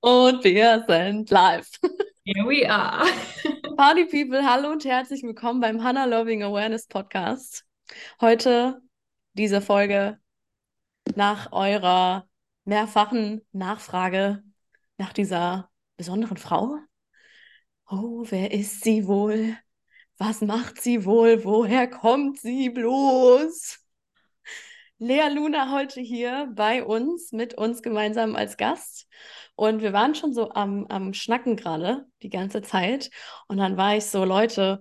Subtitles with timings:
[0.00, 1.68] Und wir sind live.
[2.24, 3.06] Here we are.
[3.76, 7.64] Party People, hallo und herzlich willkommen beim Hannah Loving Awareness Podcast.
[8.20, 8.80] Heute
[9.34, 10.18] diese Folge
[11.14, 12.28] nach eurer
[12.64, 14.42] mehrfachen Nachfrage
[14.98, 16.78] nach dieser besonderen Frau.
[17.88, 19.56] Oh, wer ist sie wohl?
[20.18, 21.44] Was macht sie wohl?
[21.44, 23.85] Woher kommt sie bloß?
[24.98, 29.06] Lea Luna heute hier bei uns, mit uns gemeinsam als Gast.
[29.54, 33.10] Und wir waren schon so am, am Schnacken gerade die ganze Zeit.
[33.46, 34.80] Und dann war ich so, Leute,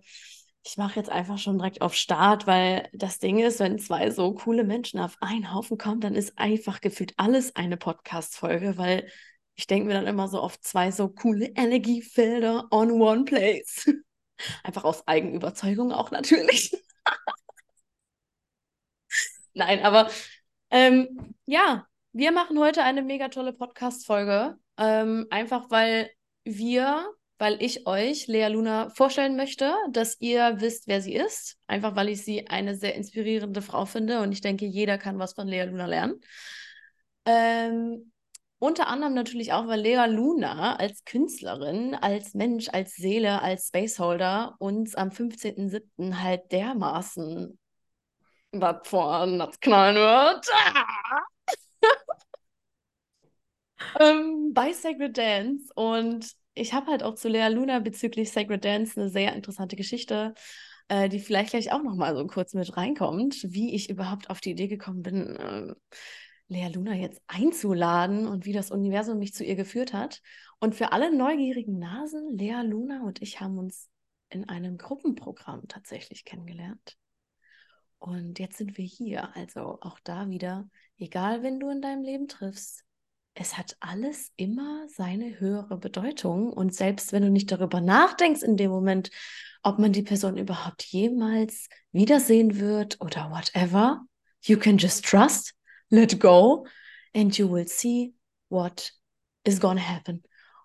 [0.64, 4.34] ich mache jetzt einfach schon direkt auf Start, weil das Ding ist, wenn zwei so
[4.34, 9.10] coole Menschen auf einen Haufen kommen, dann ist einfach gefühlt alles eine Podcast-Folge, weil
[9.56, 13.92] ich denke mir dann immer so auf zwei so coole Energiefelder on one place.
[14.64, 16.74] Einfach aus Eigenüberzeugung auch natürlich.
[19.56, 20.10] Nein, aber
[20.70, 24.58] ähm, ja, wir machen heute eine mega tolle Podcast-Folge.
[24.78, 26.10] Ähm, einfach weil
[26.44, 31.58] wir, weil ich euch, Lea Luna, vorstellen möchte, dass ihr wisst, wer sie ist.
[31.68, 35.34] Einfach weil ich sie eine sehr inspirierende Frau finde und ich denke, jeder kann was
[35.34, 36.20] von Lea Luna lernen.
[37.26, 38.12] Ähm,
[38.60, 44.56] unter anderem natürlich auch, weil Lea Luna als Künstlerin, als Mensch, als Seele, als Spaceholder
[44.60, 46.22] uns am 15.07.
[46.22, 47.58] halt dermaßen
[48.62, 50.48] was vorn das knallen wird.
[54.00, 55.72] ähm, bei Sacred Dance.
[55.76, 60.34] Und ich habe halt auch zu Lea Luna bezüglich Sacred Dance eine sehr interessante Geschichte,
[60.88, 64.42] äh, die vielleicht gleich auch noch mal so kurz mit reinkommt, wie ich überhaupt auf
[64.42, 65.74] die Idee gekommen bin, äh,
[66.48, 70.22] Lea Luna jetzt einzuladen und wie das Universum mich zu ihr geführt hat.
[70.60, 73.90] Und für alle neugierigen Nasen, Lea Luna und ich haben uns
[74.30, 76.98] in einem Gruppenprogramm tatsächlich kennengelernt.
[78.06, 79.36] Und jetzt sind wir hier.
[79.36, 82.84] Also auch da wieder, egal wenn du in deinem Leben triffst,
[83.34, 86.54] es hat alles immer seine höhere Bedeutung.
[86.54, 89.10] Und selbst wenn du nicht darüber nachdenkst in dem Moment,
[89.64, 94.06] ob man die Person überhaupt jemals wiedersehen wird oder whatever,
[94.44, 95.56] you can just trust,
[95.90, 96.68] let go,
[97.16, 98.14] and you will see
[98.50, 98.94] what
[99.46, 100.22] is gonna happen.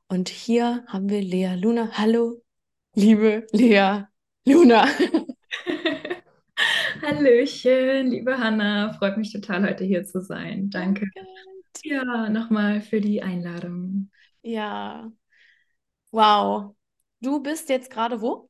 [0.09, 1.89] Und hier haben wir Lea Luna.
[1.93, 2.43] Hallo,
[2.95, 4.03] liebe Lea
[4.45, 4.87] Luna.
[7.03, 8.93] Hallöchen, liebe Hanna.
[8.93, 10.71] Freut mich total, heute hier zu sein.
[10.71, 11.07] Danke.
[11.85, 14.11] Ja, nochmal für die Einladung.
[14.43, 15.11] Ja.
[16.13, 16.75] Wow.
[17.21, 18.49] Du bist jetzt gerade wo?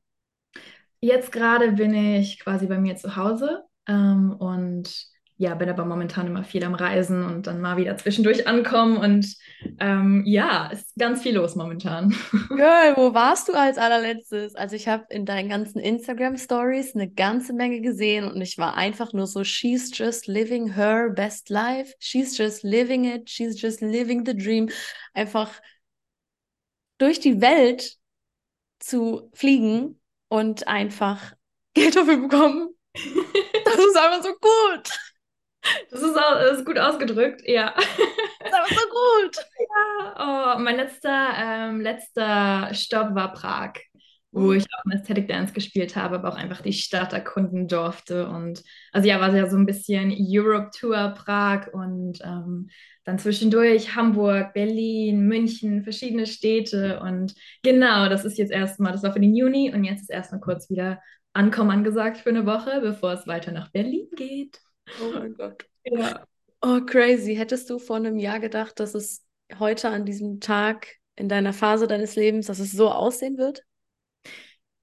[0.99, 5.07] Jetzt gerade bin ich quasi bei mir zu Hause ähm, und
[5.41, 9.35] ja, bin aber momentan immer viel am Reisen und dann mal wieder zwischendurch ankommen und
[9.79, 12.15] ähm, ja, ist ganz viel los momentan.
[12.49, 14.53] Girl, wo warst du als allerletztes?
[14.53, 19.13] Also ich habe in deinen ganzen Instagram-Stories eine ganze Menge gesehen und ich war einfach
[19.13, 24.23] nur so, she's just living her best life, she's just living it, she's just living
[24.23, 24.69] the dream.
[25.15, 25.59] Einfach
[26.99, 27.95] durch die Welt
[28.77, 31.33] zu fliegen und einfach
[31.73, 32.69] Geld dafür bekommen.
[33.63, 35.10] Das ist einfach so gut.
[35.89, 37.73] Das ist, auch, das ist gut ausgedrückt, ja.
[37.75, 39.35] Das ist aber so gut.
[39.59, 43.73] Ja, oh, mein letzter, ähm, letzter Stopp war Prag,
[44.31, 44.57] wo mhm.
[44.57, 48.27] ich auch in Aesthetic Dance gespielt habe, aber auch einfach die Stadt erkunden durfte.
[48.27, 52.69] Und also ja, war ja so ein bisschen Europe Tour Prag und ähm,
[53.03, 56.99] dann zwischendurch Hamburg, Berlin, München, verschiedene Städte.
[57.01, 60.41] Und genau, das ist jetzt erstmal, das war für den Juni und jetzt ist erstmal
[60.41, 61.01] kurz wieder
[61.33, 64.59] Ankommen angesagt für eine Woche, bevor es weiter nach Berlin geht.
[65.01, 65.65] Oh mein Gott.
[65.83, 66.25] Ja.
[66.61, 67.35] Oh, crazy.
[67.35, 69.25] Hättest du vor einem Jahr gedacht, dass es
[69.57, 73.63] heute an diesem Tag in deiner Phase deines Lebens, dass es so aussehen wird?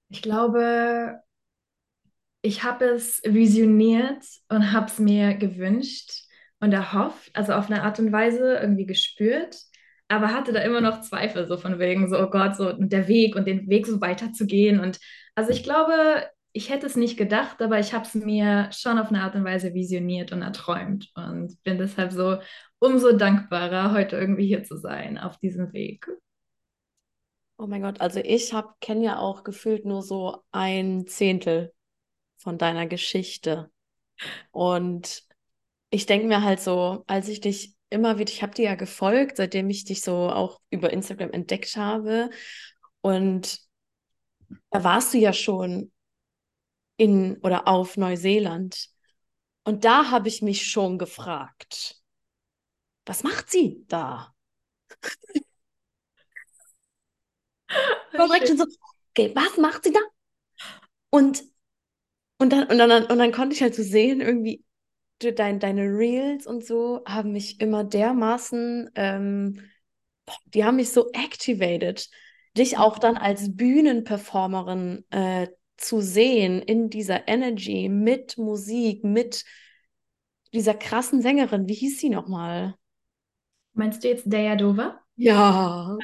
[0.09, 1.21] Ich glaube,
[2.41, 6.11] ich habe es visioniert und habe es mir gewünscht
[6.59, 9.57] und erhofft, also auf eine Art und Weise irgendwie gespürt,
[10.07, 13.35] aber hatte da immer noch Zweifel, so von wegen, so, oh Gott, so der Weg
[13.35, 14.79] und den Weg so weiterzugehen.
[14.79, 14.99] Und
[15.35, 19.09] also ich glaube, ich hätte es nicht gedacht, aber ich habe es mir schon auf
[19.09, 22.37] eine Art und Weise visioniert und erträumt und bin deshalb so
[22.79, 26.07] umso dankbarer, heute irgendwie hier zu sein auf diesem Weg.
[27.57, 31.73] Oh mein Gott, also ich kenne ja auch gefühlt nur so ein Zehntel
[32.37, 33.69] von deiner Geschichte.
[34.51, 35.23] Und
[35.89, 39.37] ich denke mir halt so, als ich dich immer wieder, ich habe dir ja gefolgt,
[39.37, 42.29] seitdem ich dich so auch über Instagram entdeckt habe.
[43.01, 43.59] Und
[44.71, 45.91] da warst du ja schon
[46.99, 48.89] in oder auf Neuseeland.
[49.63, 52.01] Und da habe ich mich schon gefragt,
[53.05, 54.33] was macht sie da?
[58.57, 58.65] so,
[59.11, 59.99] okay, was macht sie da?
[61.09, 61.43] Und,
[62.37, 64.63] und, dann, und, dann, und dann konnte ich halt so sehen, irgendwie,
[65.19, 69.69] dein, deine Reels und so haben mich immer dermaßen ähm,
[70.45, 72.09] die haben mich so activated,
[72.57, 75.47] dich auch dann als Bühnenperformerin äh,
[75.79, 79.45] zu sehen in dieser Energy mit Musik, mit
[80.53, 81.67] dieser krassen Sängerin.
[81.67, 82.75] Wie hieß sie nochmal?
[83.73, 84.99] Meinst du jetzt Daya Dova?
[85.15, 85.97] Ja.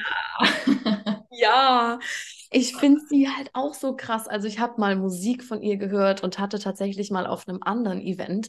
[1.30, 1.98] Ja,
[2.50, 4.28] ich finde sie halt auch so krass.
[4.28, 8.00] Also ich habe mal Musik von ihr gehört und hatte tatsächlich mal auf einem anderen
[8.00, 8.48] Event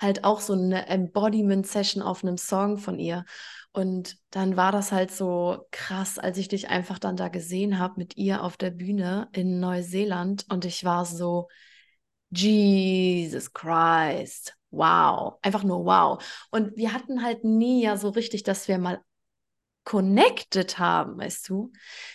[0.00, 3.24] halt auch so eine Embodiment-Session auf einem Song von ihr.
[3.72, 7.94] Und dann war das halt so krass, als ich dich einfach dann da gesehen habe
[7.96, 10.46] mit ihr auf der Bühne in Neuseeland.
[10.48, 11.48] Und ich war so,
[12.30, 16.22] Jesus Christ, wow, einfach nur wow.
[16.50, 19.00] Und wir hatten halt nie ja so richtig, dass wir mal
[19.84, 21.72] connected haben, weißt du.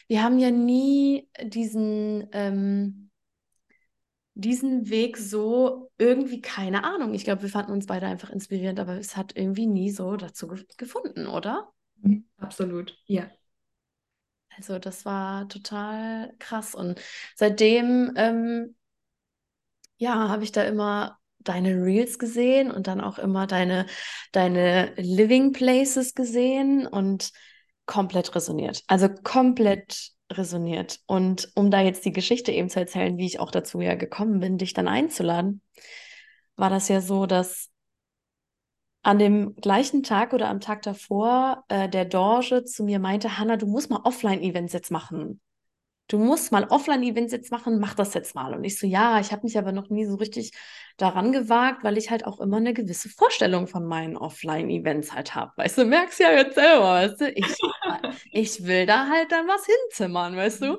[0.07, 3.09] Wir haben ja nie diesen, ähm,
[4.35, 7.13] diesen Weg so irgendwie, keine Ahnung.
[7.13, 10.47] Ich glaube, wir fanden uns beide einfach inspirierend, aber es hat irgendwie nie so dazu
[10.47, 11.71] ge gefunden, oder?
[12.01, 13.29] Mhm, absolut, ja.
[14.57, 16.75] Also das war total krass.
[16.75, 17.01] Und
[17.35, 18.75] seitdem, ähm,
[19.97, 23.85] ja, habe ich da immer deine Reels gesehen und dann auch immer deine,
[24.31, 27.31] deine Living Places gesehen und
[27.85, 28.83] komplett resoniert.
[28.87, 30.99] Also komplett resoniert.
[31.05, 34.39] Und um da jetzt die Geschichte eben zu erzählen, wie ich auch dazu ja gekommen
[34.39, 35.61] bin, dich dann einzuladen,
[36.55, 37.69] war das ja so, dass
[39.01, 43.57] an dem gleichen Tag oder am Tag davor äh, der Dorje zu mir meinte, Hanna,
[43.57, 45.41] du musst mal Offline-Events jetzt machen
[46.07, 48.53] du musst mal Offline-Events jetzt machen, mach das jetzt mal.
[48.53, 50.51] Und ich so, ja, ich habe mich aber noch nie so richtig
[50.97, 55.51] daran gewagt, weil ich halt auch immer eine gewisse Vorstellung von meinen Offline-Events halt habe.
[55.55, 57.55] Weißt du, merkst ja jetzt selber, weißt du, ich,
[58.31, 60.77] ich will da halt dann was hinzimmern, weißt du.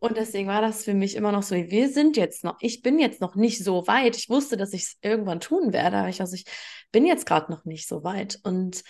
[0.00, 2.98] Und deswegen war das für mich immer noch so, wir sind jetzt noch, ich bin
[2.98, 4.16] jetzt noch nicht so weit.
[4.16, 6.44] Ich wusste, dass ich es irgendwann tun werde, aber ich, also ich
[6.90, 8.40] bin jetzt gerade noch nicht so weit.
[8.42, 8.82] Und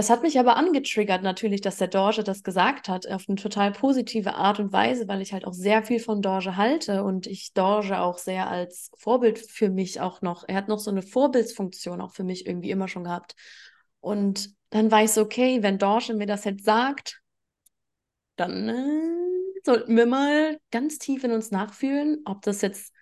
[0.00, 3.70] das hat mich aber angetriggert natürlich, dass der Dorje das gesagt hat, auf eine total
[3.70, 7.52] positive Art und Weise, weil ich halt auch sehr viel von Dorje halte und ich
[7.52, 12.00] Dorje auch sehr als Vorbild für mich auch noch, er hat noch so eine Vorbildsfunktion
[12.00, 13.34] auch für mich irgendwie immer schon gehabt.
[14.00, 17.20] Und dann war ich so, okay, wenn Dorje mir das jetzt sagt,
[18.36, 22.94] dann äh, sollten wir mal ganz tief in uns nachfühlen, ob das jetzt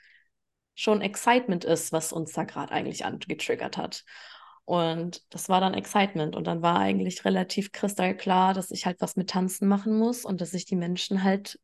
[0.75, 4.05] schon Excitement ist, was uns da gerade eigentlich angetriggert hat.
[4.69, 6.37] Und das war dann Excitement.
[6.37, 10.43] Und dann war eigentlich relativ kristallklar, dass ich halt was mit Tanzen machen muss und
[10.43, 11.59] dass ich die Menschen halt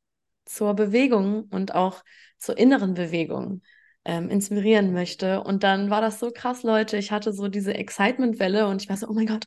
[0.46, 2.02] zur Bewegung und auch
[2.38, 3.60] zur inneren Bewegung
[4.06, 5.42] ähm, inspirieren möchte.
[5.42, 6.96] Und dann war das so krass, Leute.
[6.96, 9.44] Ich hatte so diese Excitement-Welle und ich war so, oh mein Gott,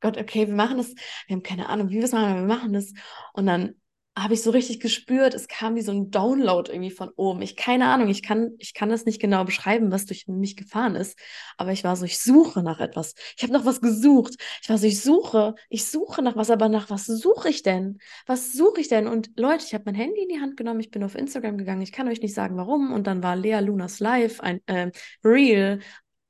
[0.00, 0.94] Gott, okay, wir machen das.
[1.26, 2.92] Wir haben keine Ahnung, wie wir es machen, aber wir machen das.
[3.32, 3.74] Und dann
[4.22, 7.42] habe ich so richtig gespürt, es kam wie so ein Download irgendwie von oben.
[7.42, 10.94] Ich keine Ahnung, ich kann, ich kann das nicht genau beschreiben, was durch mich gefahren
[10.94, 11.18] ist.
[11.56, 13.14] Aber ich war so, ich suche nach etwas.
[13.36, 14.34] Ich habe nach was gesucht.
[14.62, 17.98] Ich war so, ich suche, ich suche nach was, aber nach was suche ich denn?
[18.26, 19.06] Was suche ich denn?
[19.06, 21.82] Und Leute, ich habe mein Handy in die Hand genommen, ich bin auf Instagram gegangen.
[21.82, 22.92] Ich kann euch nicht sagen, warum.
[22.92, 24.90] Und dann war Lea Lunas Live ein äh,
[25.24, 25.80] Reel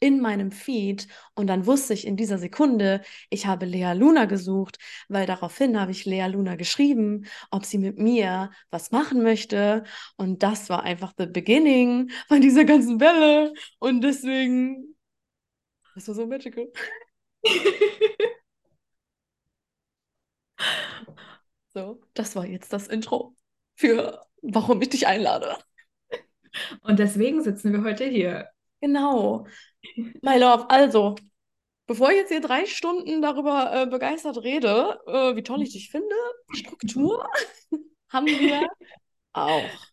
[0.00, 4.79] in meinem Feed und dann wusste ich in dieser Sekunde, ich habe Lea Luna gesucht,
[5.09, 9.85] weil daraufhin habe ich Lea Luna geschrieben, ob sie mit mir was machen möchte
[10.17, 14.97] und das war einfach the beginning von dieser ganzen Welle und deswegen
[15.95, 16.69] das war so magical.
[21.75, 23.34] so, das war jetzt das Intro
[23.75, 25.56] für warum ich dich einlade.
[26.82, 28.49] Und deswegen sitzen wir heute hier.
[28.81, 29.46] Genau.
[30.23, 31.17] My Love, also,
[31.87, 35.91] bevor ich jetzt hier drei Stunden darüber äh, begeistert rede, äh, wie toll ich dich
[35.91, 36.15] finde,
[36.53, 37.29] Struktur
[38.08, 38.69] haben wir
[39.32, 39.89] auch.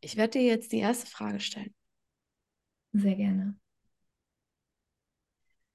[0.00, 1.74] Ich werde dir jetzt die erste Frage stellen.
[2.92, 3.58] Sehr gerne.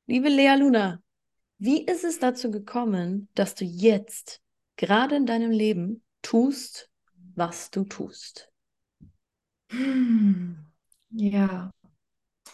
[0.06, 1.02] Liebe Lea Luna,
[1.58, 4.42] wie ist es dazu gekommen, dass du jetzt
[4.76, 6.90] gerade in deinem Leben tust,
[7.36, 8.50] was du tust?
[9.70, 10.66] Hm.
[11.12, 11.72] Ja,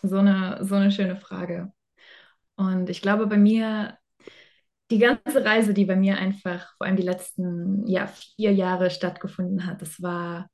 [0.08, 1.72] so eine, so eine schöne Frage.
[2.56, 3.98] Und ich glaube, bei mir,
[4.92, 9.66] die ganze Reise, die bei mir einfach vor allem die letzten ja, vier Jahre stattgefunden
[9.66, 10.50] hat, das war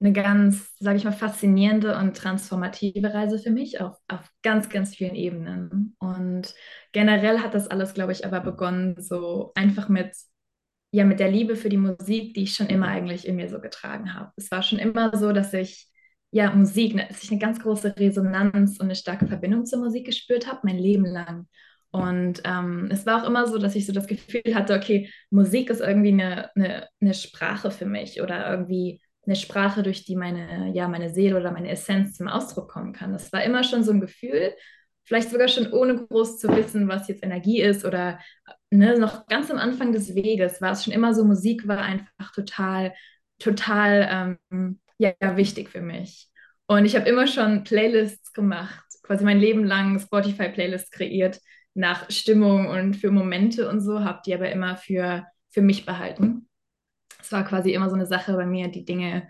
[0.00, 4.94] eine ganz, sage ich mal, faszinierende und transformative Reise für mich auf, auf ganz, ganz
[4.94, 5.96] vielen Ebenen.
[5.98, 6.54] Und
[6.92, 10.14] generell hat das alles, glaube ich, aber begonnen so einfach mit,
[10.92, 13.60] ja, mit der Liebe für die Musik, die ich schon immer eigentlich in mir so
[13.60, 14.32] getragen habe.
[14.36, 15.87] Es war schon immer so, dass ich
[16.30, 20.06] ja, Musik, ne, dass ich eine ganz große Resonanz und eine starke Verbindung zur Musik
[20.06, 21.46] gespürt habe, mein Leben lang.
[21.90, 25.70] Und ähm, es war auch immer so, dass ich so das Gefühl hatte, okay, Musik
[25.70, 30.70] ist irgendwie eine, eine, eine Sprache für mich oder irgendwie eine Sprache, durch die meine,
[30.74, 33.12] ja, meine Seele oder meine Essenz zum Ausdruck kommen kann.
[33.12, 34.52] Das war immer schon so ein Gefühl
[35.08, 38.20] vielleicht sogar schon ohne groß zu wissen, was jetzt Energie ist oder
[38.70, 42.30] ne, noch ganz am Anfang des Weges war es schon immer so, Musik war einfach
[42.34, 42.92] total,
[43.38, 46.28] total ähm, ja, wichtig für mich.
[46.66, 51.40] Und ich habe immer schon Playlists gemacht, quasi mein Leben lang Spotify-Playlists kreiert
[51.74, 56.48] nach Stimmung und für Momente und so, habe die aber immer für, für mich behalten.
[57.20, 59.28] Es war quasi immer so eine Sache bei mir, die Dinge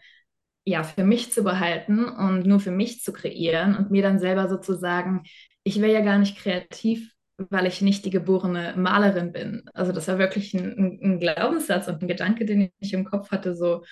[0.64, 4.48] ja für mich zu behalten und nur für mich zu kreieren und mir dann selber
[4.48, 5.22] sozusagen,
[5.62, 9.62] ich wäre ja gar nicht kreativ, weil ich nicht die geborene Malerin bin.
[9.74, 13.54] Also das war wirklich ein, ein, Glaubenssatz und ein Gedanke, den ich im Kopf hatte,
[13.54, 13.84] so,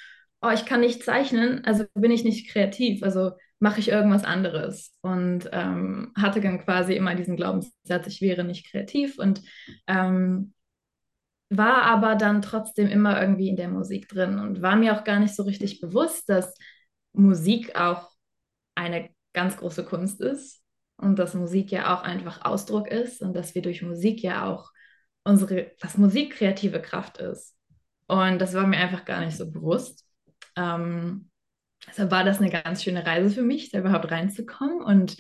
[0.47, 4.93] oh, ich kann nicht zeichnen, also bin ich nicht kreativ, also mache ich irgendwas anderes.
[5.03, 9.43] Und ähm, hatte dann quasi immer diesen Glaubenssatz, ich wäre nicht kreativ und
[9.87, 10.53] ähm,
[11.49, 15.21] war aber dann trotzdem immer irgendwie in der Musik drin und war mir auch gar
[15.21, 16.55] nicht so richtig bewusst, dass
[17.13, 18.11] Musik auch
[18.75, 20.63] eine ganz große Kunst ist
[20.97, 24.71] und dass Musik ja auch einfach Ausdruck ist und dass wir durch Musik ja auch
[25.25, 27.57] unsere, dass Musik kreative Kraft ist.
[28.09, 30.06] Und das war mir einfach gar nicht so bewusst.
[30.57, 31.31] Ähm,
[31.87, 35.17] deshalb war das eine ganz schöne Reise für mich, da überhaupt reinzukommen und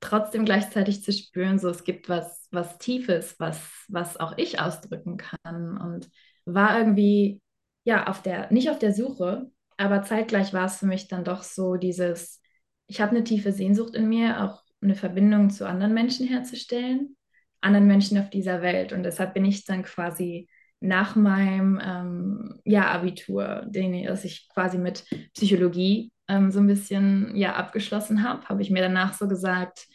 [0.00, 5.16] trotzdem gleichzeitig zu spüren, so es gibt was, was Tiefes, was, was auch ich ausdrücken
[5.16, 5.78] kann.
[5.78, 6.08] Und
[6.44, 7.42] war irgendwie,
[7.84, 11.42] ja, auf der, nicht auf der Suche, aber zeitgleich war es für mich dann doch
[11.42, 12.40] so dieses,
[12.86, 17.16] ich habe eine tiefe Sehnsucht in mir, auch eine Verbindung zu anderen Menschen herzustellen,
[17.60, 18.92] anderen Menschen auf dieser Welt.
[18.92, 20.48] Und deshalb bin ich dann quasi
[20.80, 25.04] nach meinem ähm, ja, Abitur, den das ich quasi mit
[25.34, 29.86] Psychologie ähm, so ein bisschen ja, abgeschlossen habe, habe ich mir danach so gesagt,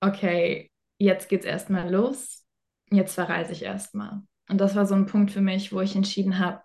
[0.00, 2.46] okay, jetzt geht's erstmal los,
[2.90, 4.22] jetzt verreise ich erstmal.
[4.48, 6.62] Und das war so ein Punkt für mich, wo ich entschieden habe,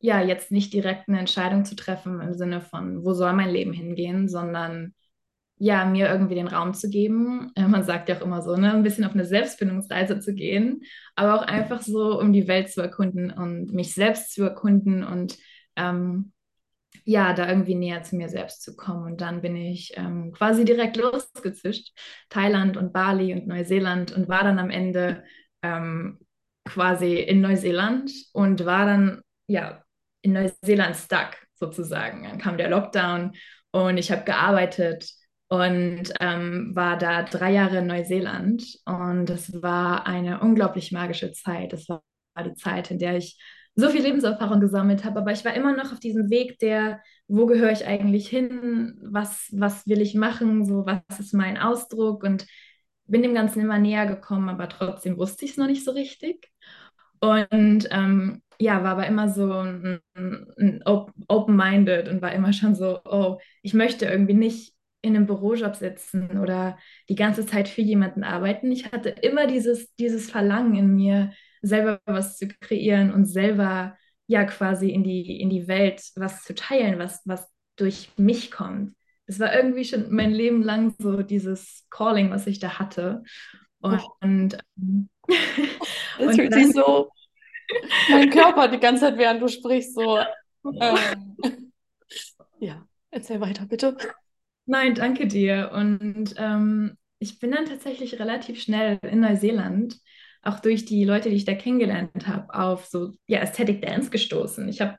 [0.00, 3.72] ja, jetzt nicht direkt eine Entscheidung zu treffen im Sinne von, wo soll mein Leben
[3.72, 4.94] hingehen, sondern
[5.58, 7.50] ja, mir irgendwie den Raum zu geben.
[7.54, 10.82] Äh, man sagt ja auch immer so, ne, ein bisschen auf eine Selbstfindungsreise zu gehen,
[11.16, 15.36] aber auch einfach so, um die Welt zu erkunden und mich selbst zu erkunden und
[15.76, 16.32] ähm,
[17.04, 19.04] ja, da irgendwie näher zu mir selbst zu kommen.
[19.04, 21.92] Und dann bin ich ähm, quasi direkt losgezischt,
[22.28, 25.24] Thailand und Bali und Neuseeland und war dann am Ende
[25.62, 26.18] ähm,
[26.66, 29.82] quasi in Neuseeland und war dann ja
[30.22, 32.24] in Neuseeland stuck sozusagen.
[32.24, 33.32] Dann kam der Lockdown
[33.70, 35.10] und ich habe gearbeitet
[35.48, 41.72] und ähm, war da drei Jahre in Neuseeland und es war eine unglaublich magische Zeit.
[41.72, 42.02] Es war
[42.44, 43.38] die Zeit, in der ich
[43.74, 47.46] so viel Lebenserfahrung gesammelt habe, aber ich war immer noch auf diesem Weg der, wo
[47.46, 52.46] gehöre ich eigentlich hin, was, was will ich machen, so was ist mein Ausdruck und
[53.06, 56.50] bin dem Ganzen immer näher gekommen, aber trotzdem wusste ich es noch nicht so richtig.
[57.20, 59.64] Und ähm, ja, war aber immer so
[61.28, 66.38] open-minded und war immer schon so, oh, ich möchte irgendwie nicht in einem Bürojob sitzen
[66.38, 66.78] oder
[67.08, 68.72] die ganze Zeit für jemanden arbeiten.
[68.72, 74.44] Ich hatte immer dieses, dieses Verlangen in mir, selber was zu kreieren und selber ja
[74.44, 78.94] quasi in die, in die Welt was zu teilen, was, was durch mich kommt.
[79.26, 83.22] Es war irgendwie schon mein Leben lang so dieses Calling, was ich da hatte.
[83.80, 84.58] Und, und
[86.18, 87.10] es fühlt sich so,
[88.10, 90.18] mein Körper die ganze Zeit, während du sprichst, so.
[90.80, 91.36] Ähm,
[92.60, 93.96] ja, erzähl weiter, bitte.
[94.68, 95.70] Nein, danke dir.
[95.74, 99.96] Und ähm, ich bin dann tatsächlich relativ schnell in Neuseeland
[100.42, 104.68] auch durch die Leute, die ich da kennengelernt habe, auf so ja, Aesthetic Dance gestoßen.
[104.68, 104.96] Ich habe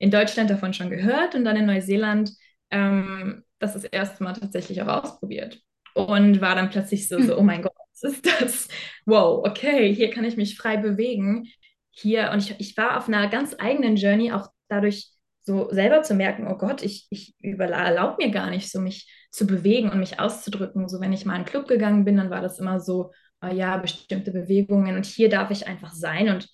[0.00, 2.32] in Deutschland davon schon gehört und dann in Neuseeland
[2.70, 5.60] ähm, das das erste Mal tatsächlich auch ausprobiert.
[5.94, 8.68] Und war dann plötzlich so, so, oh mein Gott, was ist das?
[9.06, 11.46] Wow, okay, hier kann ich mich frei bewegen.
[11.92, 15.10] Hier, und ich, ich war auf einer ganz eigenen Journey, auch dadurch
[15.42, 19.46] so selber zu merken, oh Gott, ich, ich erlaube mir gar nicht, so mich zu
[19.46, 20.88] bewegen und mich auszudrücken.
[20.88, 23.54] So, wenn ich mal in einen Club gegangen bin, dann war das immer so, äh,
[23.54, 26.48] ja, bestimmte Bewegungen und hier darf ich einfach sein und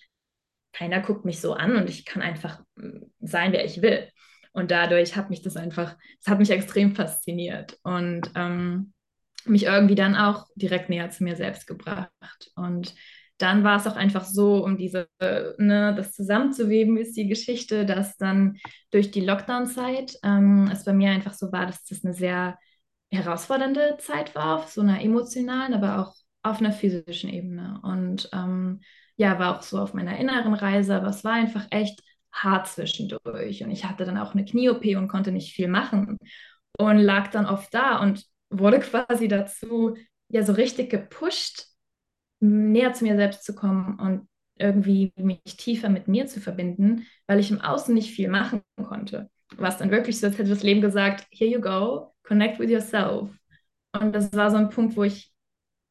[0.73, 4.09] keiner guckt mich so an und ich kann einfach mm, sein, wer ich will.
[4.53, 8.93] Und dadurch hat mich das einfach, das hat mich extrem fasziniert und ähm,
[9.45, 12.11] mich irgendwie dann auch direkt näher zu mir selbst gebracht.
[12.55, 12.95] Und
[13.39, 18.17] dann war es auch einfach so, um diese, ne, das zusammenzuweben, ist die Geschichte, dass
[18.17, 18.59] dann
[18.91, 22.59] durch die Lockdown-Zeit ähm, es bei mir einfach so war, dass das eine sehr
[23.11, 27.81] herausfordernde Zeit war, auf so einer emotionalen, aber auch auf einer physischen Ebene.
[27.83, 28.81] Und ähm,
[29.17, 32.03] ja, war auch so auf meiner inneren Reise, aber es war einfach echt
[32.33, 33.63] hart zwischendurch.
[33.65, 36.19] Und ich hatte dann auch eine Knie-OP und konnte nicht viel machen
[36.79, 39.97] und lag dann oft da und wurde quasi dazu
[40.29, 41.67] ja so richtig gepusht,
[42.41, 47.39] näher zu mir selbst zu kommen und irgendwie mich tiefer mit mir zu verbinden, weil
[47.39, 49.31] ich im Außen nicht viel machen konnte.
[49.57, 53.31] Was dann wirklich so, als hätte das Leben gesagt, here you go, connect with yourself.
[53.93, 55.33] Und das war so ein Punkt, wo ich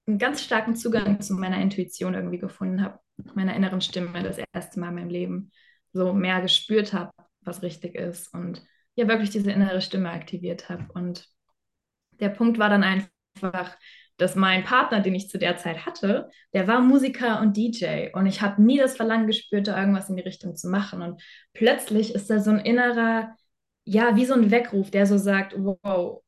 [0.06, 3.00] einen ganz starken Zugang zu meiner Intuition irgendwie gefunden habe,
[3.34, 5.52] meiner inneren Stimme das erste Mal in meinem Leben
[5.94, 7.12] so mehr gespürt habe,
[7.42, 8.64] was richtig ist und
[8.96, 10.86] ja wirklich diese innere Stimme aktiviert habe.
[10.94, 11.28] Und
[12.20, 13.78] der Punkt war dann einfach,
[14.18, 18.26] dass mein Partner, den ich zu der Zeit hatte, der war Musiker und DJ und
[18.26, 21.02] ich habe nie das Verlangen gespürt, da irgendwas in die Richtung zu machen.
[21.02, 21.22] Und
[21.54, 23.36] plötzlich ist da so ein innerer,
[23.86, 26.24] ja, wie so ein Weckruf, der so sagt, wow,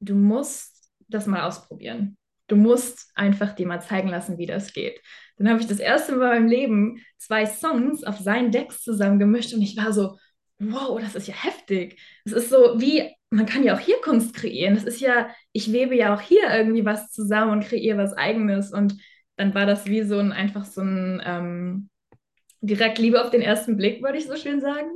[0.00, 2.16] du musst das mal ausprobieren.
[2.48, 5.00] Du musst einfach dir mal zeigen lassen, wie das geht.
[5.36, 9.62] Dann habe ich das erste Mal meinem Leben zwei Songs auf seinen Decks zusammengemischt und
[9.62, 10.18] ich war so,
[10.58, 12.00] wow, das ist ja heftig.
[12.24, 14.74] Es ist so wie, man kann ja auch hier Kunst kreieren.
[14.74, 18.72] Das ist ja, ich webe ja auch hier irgendwie was zusammen und kreiere was Eigenes.
[18.72, 18.96] Und
[19.36, 21.88] dann war das wie so ein, einfach so ein, ähm,
[22.60, 24.90] direkt Liebe auf den ersten Blick, würde ich so schön sagen.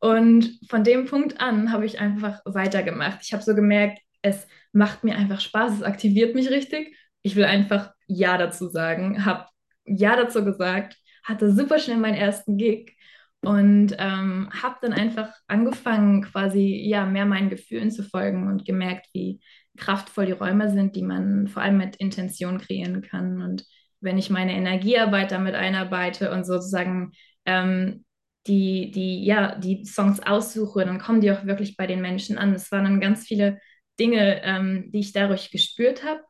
[0.00, 3.20] Und von dem Punkt an habe ich einfach weitergemacht.
[3.22, 6.94] Ich habe so gemerkt, es macht mir einfach Spaß, es aktiviert mich richtig.
[7.22, 9.46] Ich will einfach Ja dazu sagen, habe
[9.86, 12.97] Ja dazu gesagt, hatte super schnell meinen ersten Gig
[13.42, 19.08] und ähm, habe dann einfach angefangen, quasi ja mehr meinen Gefühlen zu folgen und gemerkt,
[19.12, 19.40] wie
[19.76, 23.40] kraftvoll die Räume sind, die man vor allem mit Intention kreieren kann.
[23.42, 23.64] Und
[24.00, 27.12] wenn ich meine Energiearbeit damit einarbeite und sozusagen
[27.46, 28.04] ähm,
[28.46, 32.54] die, die, ja, die Songs aussuche, dann kommen die auch wirklich bei den Menschen an.
[32.54, 33.60] Es waren dann ganz viele
[34.00, 36.22] Dinge, ähm, die ich dadurch gespürt habe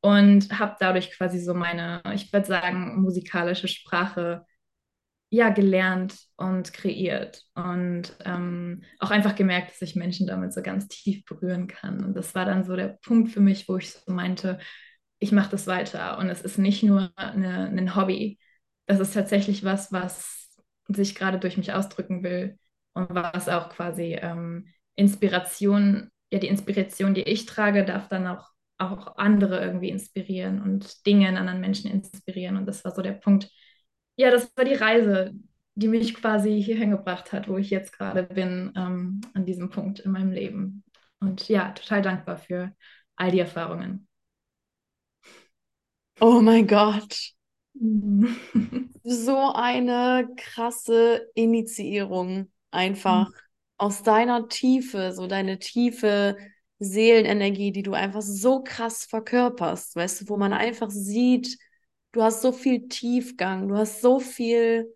[0.00, 4.44] und habe dadurch quasi so meine, ich würde sagen, musikalische Sprache
[5.30, 10.88] ja gelernt und kreiert und ähm, auch einfach gemerkt, dass ich Menschen damit so ganz
[10.88, 12.04] tief berühren kann.
[12.04, 14.58] Und das war dann so der Punkt für mich, wo ich so meinte,
[15.18, 18.38] ich mache das weiter und es ist nicht nur eine, ein Hobby,
[18.86, 20.50] das ist tatsächlich was, was
[20.88, 22.58] sich gerade durch mich ausdrücken will
[22.94, 28.48] und was auch quasi ähm, Inspiration ja, die Inspiration, die ich trage, darf dann auch,
[28.78, 32.56] auch andere irgendwie inspirieren und Dinge in anderen Menschen inspirieren.
[32.56, 33.50] Und das war so der Punkt.
[34.20, 35.32] Ja, das war die Reise,
[35.74, 40.00] die mich quasi hierhin gebracht hat, wo ich jetzt gerade bin, ähm, an diesem Punkt
[40.00, 40.84] in meinem Leben.
[41.20, 42.74] Und ja, total dankbar für
[43.16, 44.06] all die Erfahrungen.
[46.20, 47.32] Oh mein Gott.
[49.02, 53.28] so eine krasse Initiierung einfach.
[53.28, 53.34] Mhm
[53.80, 56.36] aus deiner Tiefe, so deine tiefe
[56.80, 61.56] Seelenenergie, die du einfach so krass verkörperst, weißt du, wo man einfach sieht,
[62.12, 64.94] du hast so viel Tiefgang, du hast so viel,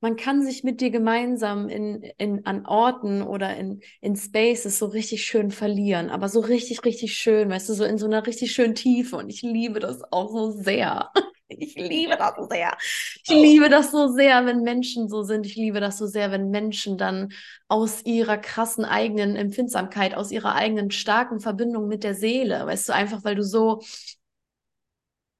[0.00, 4.86] man kann sich mit dir gemeinsam in, in, an Orten oder in, in Spaces so
[4.86, 8.52] richtig schön verlieren, aber so richtig, richtig schön, weißt du, so in so einer richtig
[8.52, 11.10] schönen Tiefe und ich liebe das auch so sehr.
[11.50, 12.76] Ich liebe das so sehr.
[13.24, 15.46] Ich liebe das so sehr, wenn Menschen so sind.
[15.46, 17.32] Ich liebe das so sehr, wenn Menschen dann
[17.68, 22.92] aus ihrer krassen eigenen Empfindsamkeit, aus ihrer eigenen starken Verbindung mit der Seele, weißt du,
[22.92, 23.80] einfach weil du so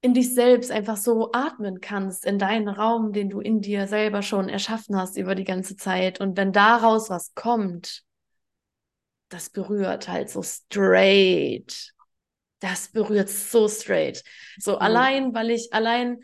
[0.01, 4.23] in dich selbst einfach so atmen kannst, in deinen Raum, den du in dir selber
[4.23, 6.21] schon erschaffen hast über die ganze Zeit.
[6.21, 8.05] Und wenn daraus was kommt,
[9.29, 11.93] das berührt halt so straight
[12.61, 14.23] das berührt so straight.
[14.59, 14.79] So mhm.
[14.79, 16.21] allein, weil ich, allein,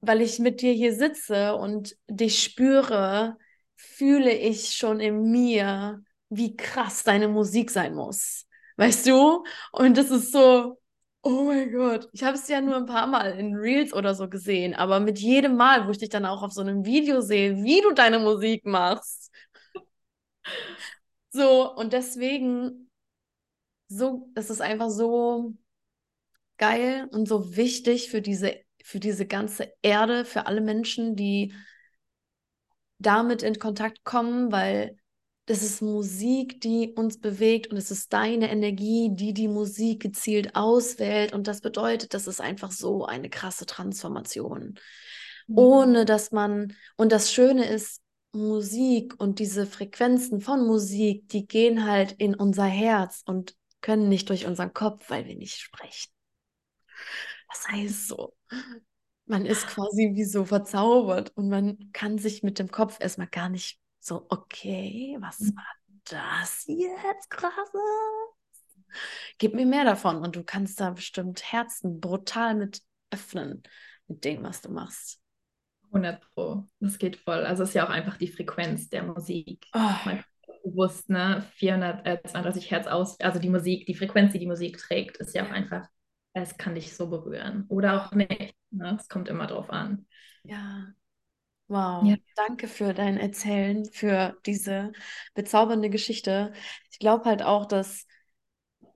[0.00, 3.36] weil ich mit dir hier sitze und dich spüre,
[3.74, 8.46] fühle ich schon in mir, wie krass deine Musik sein muss.
[8.76, 9.44] Weißt du?
[9.72, 10.78] Und das ist so,
[11.26, 12.08] oh mein Gott.
[12.12, 15.18] Ich habe es ja nur ein paar Mal in Reels oder so gesehen, aber mit
[15.18, 18.18] jedem Mal, wo ich dich dann auch auf so einem Video sehe, wie du deine
[18.20, 19.32] Musik machst.
[21.30, 22.90] So, und deswegen
[23.88, 25.54] so, es ist einfach so
[26.58, 31.52] geil und so wichtig für diese, für diese ganze Erde, für alle Menschen, die
[32.98, 34.96] damit in Kontakt kommen, weil
[35.46, 40.56] das ist Musik, die uns bewegt und es ist deine Energie, die die Musik gezielt
[40.56, 44.74] auswählt und das bedeutet, das ist einfach so eine krasse Transformation.
[45.46, 45.58] Mhm.
[45.58, 51.86] Ohne dass man, und das Schöne ist, Musik und diese Frequenzen von Musik, die gehen
[51.88, 56.12] halt in unser Herz und können nicht durch unseren Kopf, weil wir nicht sprechen.
[57.48, 58.34] Das heißt so,
[59.26, 63.48] man ist quasi wie so verzaubert und man kann sich mit dem Kopf erstmal gar
[63.48, 65.56] nicht so, okay, was mhm.
[65.56, 65.66] war
[66.04, 67.72] das jetzt krasses?
[69.38, 73.62] Gib mir mehr davon und du kannst da bestimmt Herzen brutal mit öffnen
[74.08, 75.20] mit dem, was du machst.
[75.92, 77.44] 100 Pro, das geht voll.
[77.44, 79.66] Also es ist ja auch einfach die Frequenz der Musik.
[79.74, 80.12] Oh.
[80.64, 85.34] Bewusst, ne, 432 Hertz aus, also die Musik, die Frequenz, die die Musik trägt, ist
[85.34, 85.86] ja auch einfach,
[86.32, 87.64] es kann dich so berühren.
[87.68, 88.96] Oder auch nicht, ne?
[89.00, 90.06] es kommt immer drauf an.
[90.42, 90.88] Ja,
[91.68, 92.16] Wow, ja.
[92.36, 94.92] danke für dein Erzählen, für diese
[95.34, 96.52] bezaubernde Geschichte.
[96.92, 98.06] Ich glaube halt auch, dass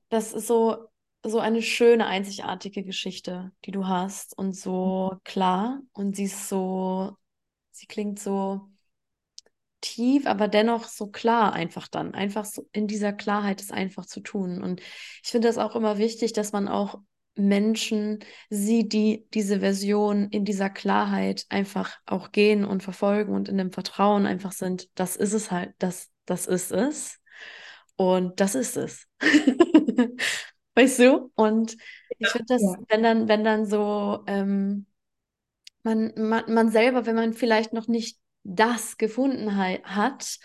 [0.08, 0.88] das ist so,
[1.24, 7.16] so eine schöne, einzigartige Geschichte, die du hast und so klar und sie ist so,
[7.72, 8.68] sie klingt so
[9.80, 14.20] tief, aber dennoch so klar einfach dann, einfach so in dieser Klarheit es einfach zu
[14.20, 14.62] tun.
[14.62, 17.00] Und ich finde das auch immer wichtig, dass man auch
[17.34, 18.18] Menschen
[18.50, 23.72] sieht, die diese Version in dieser Klarheit einfach auch gehen und verfolgen und in dem
[23.72, 27.18] Vertrauen einfach sind, das ist es halt, das, das ist es.
[27.96, 29.06] Und das ist es.
[30.74, 31.30] weißt du?
[31.34, 31.76] Und
[32.18, 32.76] ich finde das, ja.
[32.88, 34.86] wenn dann, wenn dann so ähm,
[35.82, 40.38] man, man, man selber, wenn man vielleicht noch nicht das gefunden hat,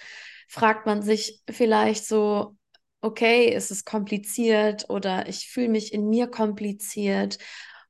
[0.47, 2.55] fragt man sich vielleicht so,
[3.01, 7.37] okay, ist es kompliziert oder ich fühle mich in mir kompliziert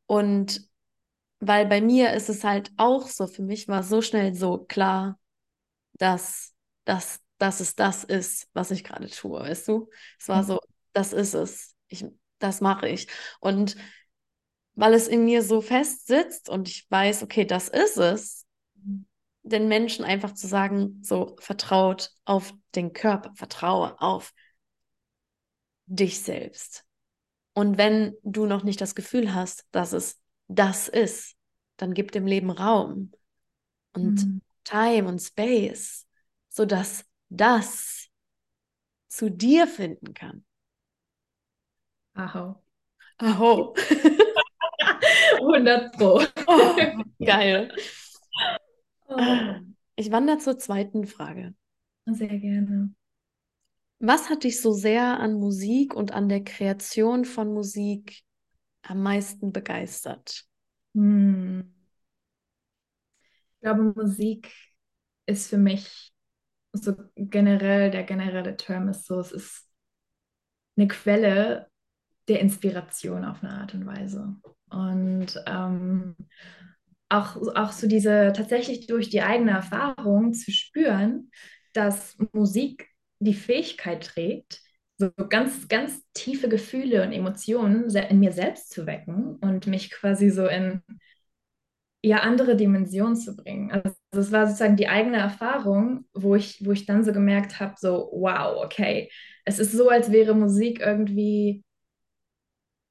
[0.06, 0.68] und
[1.39, 5.20] weil bei mir ist es halt auch so, für mich war so schnell so klar,
[5.94, 6.54] dass,
[6.86, 9.89] dass, dass es das ist, was ich gerade tue, weißt du?
[10.20, 10.60] Es war so,
[10.94, 11.76] das ist es.
[11.88, 12.06] Ich,
[12.39, 13.08] das mache ich.
[13.39, 13.76] Und
[14.74, 18.46] weil es in mir so fest sitzt und ich weiß, okay, das ist es,
[19.44, 24.34] den Menschen einfach zu sagen, so vertraut auf den Körper, vertraue auf
[25.86, 26.86] dich selbst.
[27.54, 31.36] Und wenn du noch nicht das Gefühl hast, dass es das ist,
[31.78, 33.12] dann gib dem Leben Raum
[33.93, 34.41] und mhm.
[34.63, 36.08] Time und Space,
[36.50, 38.10] sodass das
[39.08, 40.45] zu dir finden kann.
[42.13, 42.62] Aho.
[43.17, 43.76] Aho.
[45.38, 46.21] 100 Pro.
[46.48, 46.76] Oh,
[47.26, 47.71] geil.
[49.08, 49.56] Oh.
[49.95, 51.54] Ich wandere zur zweiten Frage.
[52.06, 52.93] Sehr gerne.
[54.08, 58.22] Was hat dich so sehr an Musik und an der Kreation von Musik
[58.84, 60.46] am meisten begeistert?
[60.94, 61.74] Hm.
[63.56, 64.54] Ich glaube, Musik
[65.26, 66.13] ist für mich
[66.72, 69.68] so generell, der generelle Term ist so, es ist
[70.78, 71.72] eine Quelle
[72.28, 74.36] der Inspiration auf eine Art und Weise.
[74.70, 76.15] Und ähm,
[77.10, 81.32] auch, auch so diese tatsächlich durch die eigene Erfahrung zu spüren,
[81.74, 84.62] dass Musik die Fähigkeit trägt,
[84.97, 90.30] so ganz, ganz tiefe Gefühle und Emotionen in mir selbst zu wecken und mich quasi
[90.30, 90.82] so in
[92.04, 93.71] ja andere Dimensionen zu bringen.
[93.71, 97.73] Also es war sozusagen die eigene Erfahrung, wo ich, wo ich dann so gemerkt habe,
[97.80, 99.10] so wow, okay,
[99.43, 101.63] es ist so, als wäre Musik irgendwie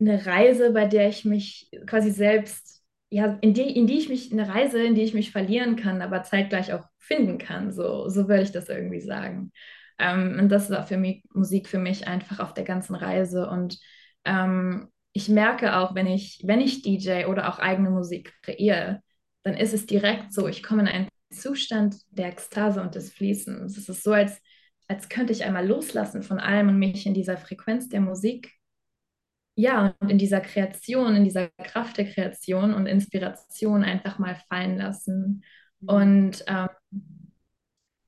[0.01, 4.33] eine Reise, bei der ich mich quasi selbst, ja, in die, in die ich mich,
[4.33, 7.73] eine Reise, in die ich mich verlieren kann, aber zeitgleich auch finden kann.
[7.73, 9.53] So, so würde ich das irgendwie sagen.
[9.99, 13.49] Ähm, und das war für mich Musik für mich einfach auf der ganzen Reise.
[13.49, 13.79] Und
[14.25, 19.01] ähm, ich merke auch, wenn ich, wenn ich DJ oder auch eigene Musik kreiere,
[19.43, 23.77] dann ist es direkt so, ich komme in einen Zustand der Ekstase und des Fließens.
[23.77, 24.41] Es ist so, als,
[24.89, 28.53] als könnte ich einmal loslassen von allem und mich in dieser Frequenz der Musik
[29.57, 34.77] ja, und in dieser Kreation, in dieser Kraft der Kreation und Inspiration einfach mal fallen
[34.79, 35.45] lassen.
[35.81, 35.89] Mhm.
[35.89, 36.69] Und ähm,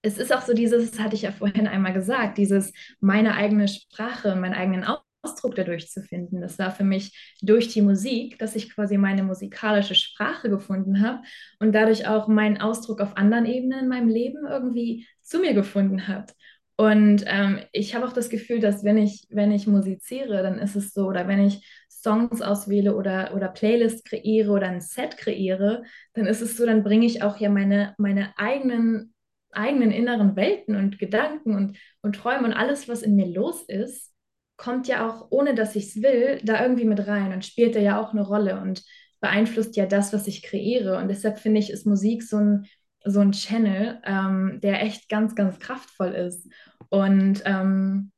[0.06, 3.68] es ist auch so dieses, das hatte ich ja vorhin einmal gesagt, dieses meine eigene
[3.68, 4.84] Sprache meinen eigenen
[5.22, 6.40] Ausdruck dadurch zu finden.
[6.40, 11.22] Das war für mich durch die Musik, dass ich quasi meine musikalische Sprache gefunden habe
[11.58, 16.06] und dadurch auch meinen Ausdruck auf anderen Ebenen in meinem Leben irgendwie zu mir gefunden
[16.06, 16.32] habe.
[16.76, 20.76] Und ähm, ich habe auch das Gefühl, dass wenn ich, wenn ich musiziere, dann ist
[20.76, 25.82] es so, oder wenn ich Songs auswähle oder, oder Playlists kreiere oder ein Set kreiere,
[26.12, 29.14] dann ist es so, dann bringe ich auch ja meine, meine eigenen,
[29.56, 34.12] eigenen inneren Welten und Gedanken und, und Träume und alles, was in mir los ist,
[34.56, 37.80] kommt ja auch, ohne dass ich es will, da irgendwie mit rein und spielt da
[37.80, 38.82] ja auch eine Rolle und
[39.20, 40.98] beeinflusst ja das, was ich kreiere.
[40.98, 42.66] Und deshalb finde ich, ist Musik so ein
[43.06, 46.48] so ein Channel, ähm, der echt ganz, ganz kraftvoll ist.
[46.88, 48.10] Und ähm,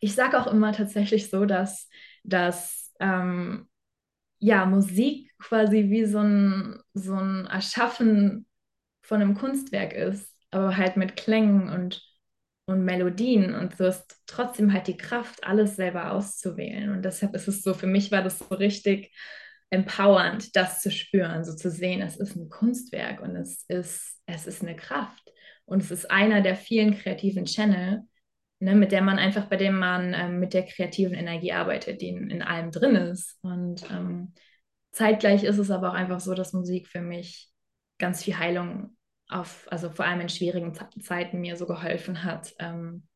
[0.00, 1.88] ich sage auch immer tatsächlich so, dass,
[2.22, 3.68] dass ähm,
[4.38, 8.46] ja, Musik quasi wie so ein, so ein Erschaffen
[9.02, 12.02] von einem Kunstwerk ist, aber halt mit Klängen und,
[12.66, 16.90] und Melodien und du hast trotzdem halt die Kraft, alles selber auszuwählen.
[16.90, 19.12] Und deshalb ist es so, für mich war das so richtig
[19.70, 24.46] empowernd, das zu spüren, so zu sehen, es ist ein Kunstwerk und es ist, es
[24.46, 25.30] ist eine Kraft.
[25.64, 28.02] Und es ist einer der vielen kreativen Channel,
[28.58, 32.08] ne, mit der man einfach, bei dem man ähm, mit der kreativen Energie arbeitet, die
[32.08, 33.38] in, in allem drin ist.
[33.42, 34.34] Und ähm,
[34.90, 37.48] zeitgleich ist es aber auch einfach so, dass Musik für mich
[37.98, 38.96] ganz viel Heilung
[39.30, 43.06] auf, also vor allem in schwierigen Zeiten mir so geholfen hat, ähm,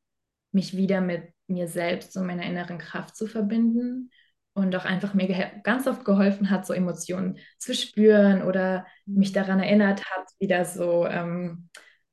[0.52, 4.10] mich wieder mit mir selbst und meiner inneren Kraft zu verbinden
[4.54, 5.28] und auch einfach mir
[5.62, 9.34] ganz oft geholfen hat, so Emotionen zu spüren oder mich mhm.
[9.34, 11.68] daran erinnert hat, wieder so ähm,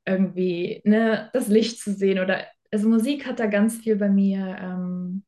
[0.06, 4.58] irgendwie ne, das Licht zu sehen oder also Musik hat da ganz viel bei mir
[4.60, 5.24] ähm,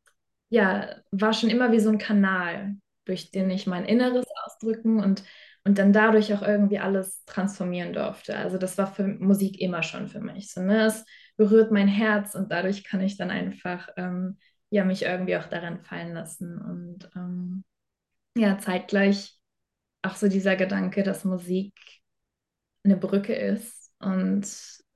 [0.54, 5.24] ja, war schon immer wie so ein Kanal, durch den ich mein Inneres ausdrücken und,
[5.64, 8.36] und dann dadurch auch irgendwie alles transformieren durfte.
[8.36, 10.52] Also das war für Musik immer schon für mich.
[10.52, 10.86] So, ne?
[10.86, 11.06] Es
[11.38, 14.38] berührt mein Herz und dadurch kann ich dann einfach ähm,
[14.70, 16.58] ja, mich irgendwie auch daran fallen lassen.
[16.60, 17.64] Und ähm,
[18.36, 19.40] ja, zeitgleich
[20.02, 21.74] auch so dieser Gedanke, dass Musik
[22.84, 24.48] eine Brücke ist und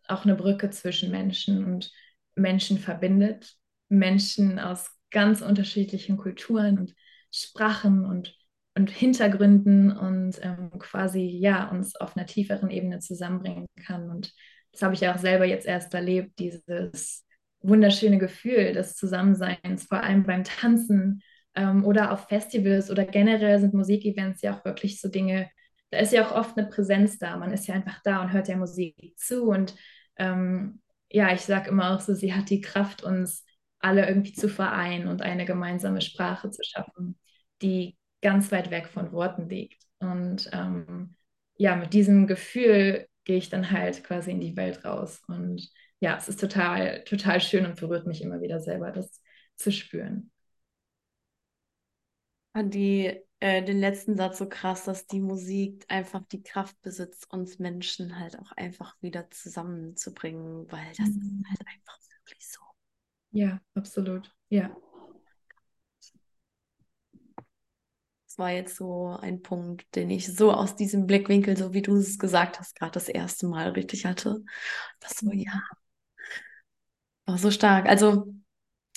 [0.07, 1.91] auch eine Brücke zwischen Menschen und
[2.35, 3.55] Menschen verbindet.
[3.89, 6.95] Menschen aus ganz unterschiedlichen Kulturen und
[7.31, 8.35] Sprachen und,
[8.77, 14.09] und Hintergründen und ähm, quasi ja uns auf einer tieferen Ebene zusammenbringen kann.
[14.09, 14.31] Und
[14.71, 17.25] das habe ich auch selber jetzt erst erlebt, dieses
[17.61, 21.23] wunderschöne Gefühl des Zusammenseins, vor allem beim Tanzen
[21.55, 25.49] ähm, oder auf Festivals oder generell sind Musikevents ja auch wirklich so Dinge,
[25.89, 27.35] da ist ja auch oft eine Präsenz da.
[27.37, 29.45] Man ist ja einfach da und hört der Musik zu.
[29.45, 29.75] Und
[30.17, 33.43] ähm, ja, ich sage immer auch so, sie hat die Kraft, uns
[33.79, 37.17] alle irgendwie zu vereinen und eine gemeinsame Sprache zu schaffen,
[37.61, 39.83] die ganz weit weg von Worten liegt.
[39.99, 41.15] Und ähm,
[41.55, 45.21] ja, mit diesem Gefühl gehe ich dann halt quasi in die Welt raus.
[45.27, 49.21] Und ja, es ist total, total schön und berührt mich immer wieder selber, das
[49.55, 50.31] zu spüren.
[52.55, 57.59] Die, äh, den letzten Satz so krass, dass die Musik einfach die Kraft besitzt, uns
[57.59, 61.43] Menschen halt auch einfach wieder zusammenzubringen, weil das mhm.
[61.43, 62.61] ist halt einfach wirklich so.
[63.31, 64.33] Ja, absolut.
[64.49, 64.75] Ja.
[68.37, 71.95] Das war jetzt so ein Punkt, den ich so aus diesem Blickwinkel, so wie du
[71.95, 74.43] es gesagt hast, gerade das erste Mal richtig hatte.
[74.99, 75.59] Das so, ja,
[77.25, 77.87] war so stark.
[77.87, 78.31] Also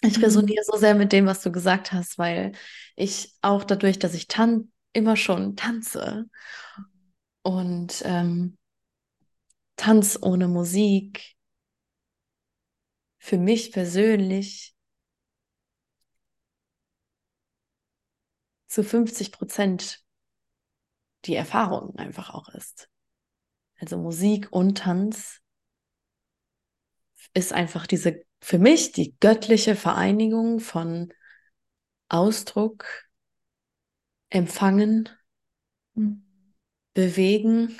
[0.02, 0.24] ich mhm.
[0.24, 2.52] resoniere so sehr mit dem, was du gesagt hast, weil
[2.96, 6.26] ich auch dadurch, dass ich tan immer schon tanze
[7.40, 8.58] und ähm,
[9.76, 11.34] Tanz ohne Musik
[13.16, 14.74] für mich persönlich
[18.70, 20.00] zu 50 Prozent
[21.24, 22.88] die Erfahrung einfach auch ist.
[23.78, 25.40] Also Musik und Tanz
[27.34, 31.12] ist einfach diese, für mich die göttliche Vereinigung von
[32.08, 32.86] Ausdruck,
[34.30, 35.08] Empfangen,
[35.94, 36.24] mhm.
[36.94, 37.76] Bewegen,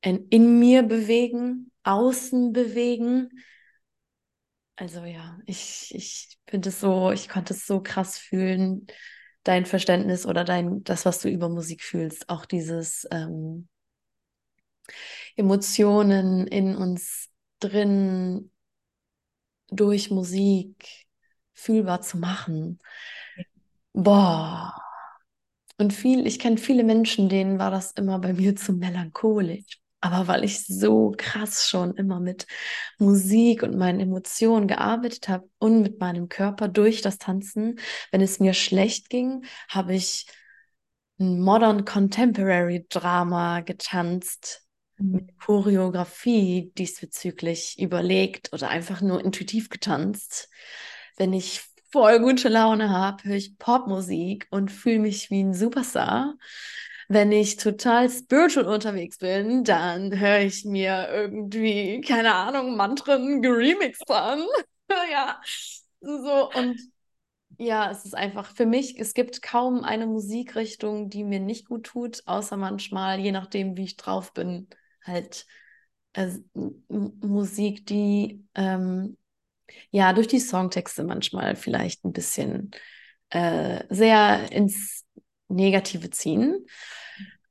[0.00, 3.30] in, in mir bewegen, außen bewegen.
[4.76, 8.86] Also ja, ich, ich finde es so, ich konnte es so krass fühlen,
[9.44, 13.68] dein Verständnis oder dein, das, was du über Musik fühlst, auch dieses ähm,
[15.36, 18.50] Emotionen in uns drin
[19.70, 21.06] durch Musik
[21.54, 22.78] fühlbar zu machen.
[23.94, 24.74] Boah.
[25.78, 29.80] Und viel, ich kenne viele Menschen, denen war das immer bei mir zu melancholisch.
[30.04, 32.46] Aber weil ich so krass schon immer mit
[32.98, 38.38] Musik und meinen Emotionen gearbeitet habe und mit meinem Körper durch das Tanzen, wenn es
[38.38, 40.26] mir schlecht ging, habe ich
[41.18, 44.66] ein Modern Contemporary Drama getanzt
[44.98, 45.38] mit mhm.
[45.38, 50.50] Choreografie diesbezüglich überlegt oder einfach nur intuitiv getanzt.
[51.16, 51.62] Wenn ich
[51.92, 56.34] voll gute Laune habe, höre ich Popmusik und fühle mich wie ein Superstar.
[57.14, 64.10] Wenn ich total spiritual unterwegs bin, dann höre ich mir irgendwie, keine Ahnung, Mantren geremixed
[64.10, 64.44] an.
[65.12, 65.40] ja,
[66.00, 66.76] so und
[67.58, 71.86] ja, es ist einfach für mich, es gibt kaum eine Musikrichtung, die mir nicht gut
[71.86, 74.68] tut, außer manchmal, je nachdem, wie ich drauf bin,
[75.04, 75.46] halt
[76.14, 76.30] äh,
[76.88, 79.16] Musik, die ähm,
[79.90, 82.72] ja durch die Songtexte manchmal vielleicht ein bisschen
[83.30, 85.04] äh, sehr ins
[85.48, 86.66] Negative ziehen.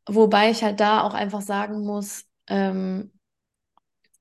[0.07, 3.11] Wobei ich halt da auch einfach sagen muss, ähm,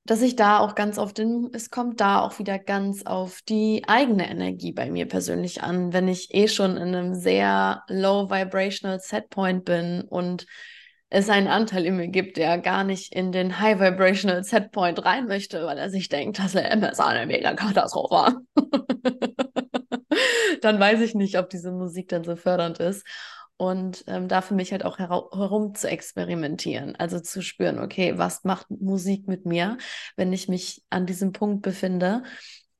[0.04, 3.84] dass ich da auch ganz oft in, es kommt da auch wieder ganz auf die
[3.86, 8.98] eigene Energie bei mir persönlich an, wenn ich eh schon in einem sehr low vibrational
[8.98, 10.46] Setpoint bin und
[11.08, 15.26] es einen Anteil in mir gibt, der gar nicht in den High Vibrational Setpoint rein
[15.26, 18.40] möchte, weil er sich denkt, dass er MS eine mega Katastrophe war.
[20.62, 23.06] dann weiß ich nicht, ob diese Musik dann so fördernd ist.
[23.62, 28.42] Und ähm, da für mich halt auch herum zu experimentieren, also zu spüren, okay, was
[28.42, 29.78] macht Musik mit mir,
[30.16, 32.24] wenn ich mich an diesem Punkt befinde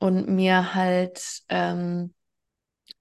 [0.00, 2.12] und mir halt ähm,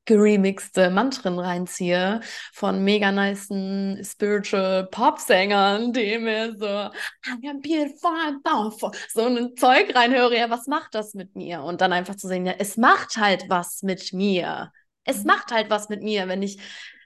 [0.06, 2.20] geremixte Mantren reinziehe
[2.54, 9.56] von mega nicen spiritual Pop-Sängern, die mir so I am beautiful, I'm powerful, so ein
[9.58, 11.64] Zeug reinhöre, ja, was macht das mit mir?
[11.64, 14.72] Und dann einfach zu sehen, ja, es macht halt was mit mir.
[15.04, 15.28] Es mhm.
[15.30, 16.60] macht halt was mit mir, wenn ich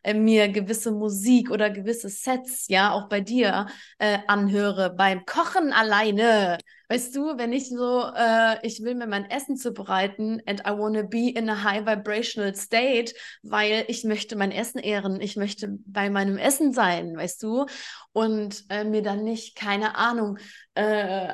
[0.05, 5.73] äh, mir gewisse Musik oder gewisse Sets, ja, auch bei dir äh, anhöre, beim Kochen
[5.73, 6.59] alleine.
[6.87, 11.01] Weißt du, wenn ich so, äh, ich will mir mein Essen zubereiten and I wanna
[11.01, 16.11] be in a high vibrational state, weil ich möchte mein Essen ehren, ich möchte bei
[16.11, 17.65] meinem Essen sein, weißt du,
[18.13, 20.37] und äh, mir dann nicht, keine Ahnung,
[20.75, 21.33] äh,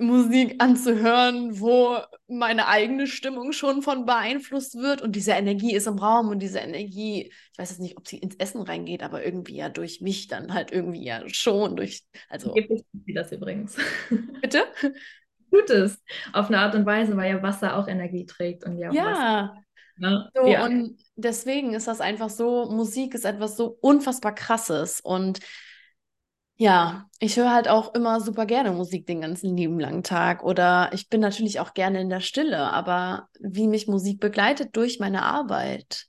[0.00, 5.98] Musik anzuhören, wo meine eigene Stimmung schon von beeinflusst wird und diese Energie ist im
[5.98, 9.56] Raum und diese Energie, ich weiß jetzt nicht, ob sie ins Essen reingeht, aber irgendwie
[9.56, 12.52] ja durch mich dann halt irgendwie ja schon durch, also.
[12.54, 12.84] Gibt es
[13.14, 13.76] das übrigens?
[14.40, 14.62] Bitte?
[15.50, 16.00] Tut es.
[16.32, 18.92] Auf eine Art und Weise, weil ja Wasser auch Energie trägt und ja.
[18.92, 19.54] Ja.
[19.96, 20.30] Ne?
[20.32, 20.64] So, ja.
[20.64, 25.40] und deswegen ist das einfach so, Musik ist etwas so unfassbar krasses und
[26.60, 30.42] ja, ich höre halt auch immer super gerne Musik den ganzen lieben langen Tag.
[30.42, 34.98] Oder ich bin natürlich auch gerne in der Stille, aber wie mich Musik begleitet durch
[34.98, 36.06] meine Arbeit,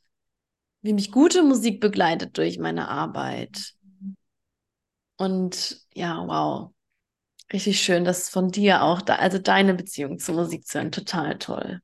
[0.82, 3.76] wie mich gute Musik begleitet durch meine Arbeit.
[5.18, 6.72] Und ja, wow.
[7.54, 11.38] Richtig schön, dass von dir auch, da, also deine Beziehung zur Musik zu hören, total
[11.38, 11.80] toll.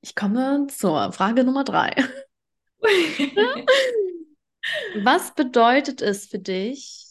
[0.00, 1.94] Ich komme zur Frage Nummer drei.
[5.02, 7.05] Was bedeutet es für dich,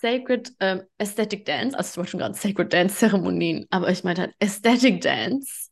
[0.00, 4.22] Sacred ähm, Aesthetic Dance, also ich wollte schon gerade Sacred Dance Zeremonien, aber ich meinte
[4.22, 5.70] halt Aesthetic Dance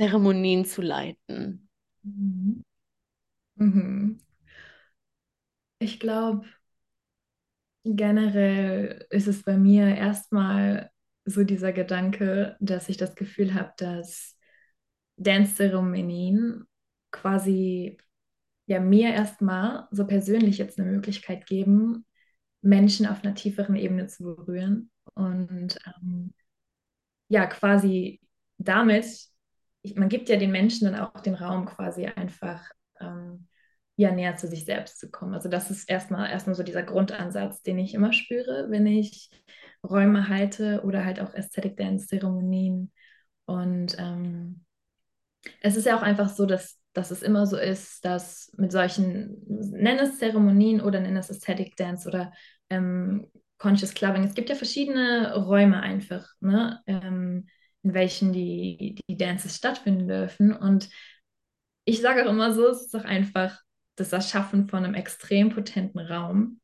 [0.00, 1.68] Zeremonien zu leiten.
[2.02, 2.64] Mhm.
[3.56, 4.18] Mhm.
[5.80, 6.46] Ich glaube,
[7.84, 10.90] generell ist es bei mir erstmal
[11.24, 14.36] so dieser Gedanke, dass ich das Gefühl habe, dass
[15.16, 16.66] Dance-Zeremonien
[17.10, 17.98] quasi
[18.66, 22.06] ja mir erstmal so persönlich jetzt eine Möglichkeit geben,
[22.62, 26.32] Menschen auf einer tieferen Ebene zu berühren und ähm,
[27.28, 28.20] ja, quasi
[28.58, 29.06] damit,
[29.82, 32.64] ich, man gibt ja den Menschen dann auch den Raum, quasi einfach
[33.00, 33.46] ähm,
[33.96, 35.34] ja näher zu sich selbst zu kommen.
[35.34, 39.30] Also das ist erstmal erstmal so dieser Grundansatz, den ich immer spüre, wenn ich
[39.88, 42.92] Räume halte oder halt auch Aesthetic Dance Zeremonien.
[43.46, 44.64] Und ähm,
[45.60, 49.36] es ist ja auch einfach so, dass dass es immer so ist, dass mit solchen,
[49.46, 52.32] nenn es Zeremonien oder nenn es Aesthetic Dance oder
[52.70, 57.48] ähm, Conscious Clubbing, es gibt ja verschiedene Räume einfach, ne, ähm,
[57.82, 60.52] in welchen die, die Dances stattfinden dürfen.
[60.52, 60.88] Und
[61.84, 63.60] ich sage auch immer so, es ist doch einfach
[63.94, 66.60] das Erschaffen von einem extrem potenten Raum,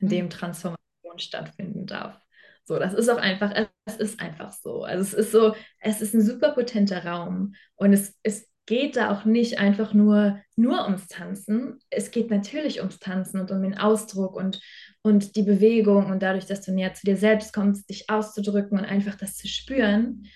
[0.00, 0.30] in dem mhm.
[0.30, 2.20] Transformation stattfinden darf.
[2.64, 3.54] So, das ist auch einfach,
[3.86, 4.84] es ist einfach so.
[4.84, 9.10] Also es ist so, es ist ein super potenter Raum und es, es geht da
[9.10, 11.78] auch nicht einfach nur, nur ums Tanzen.
[11.88, 14.60] Es geht natürlich ums Tanzen und um den Ausdruck und,
[15.00, 18.84] und die Bewegung und dadurch, dass du näher zu dir selbst kommst, dich auszudrücken und
[18.84, 20.26] einfach das zu spüren,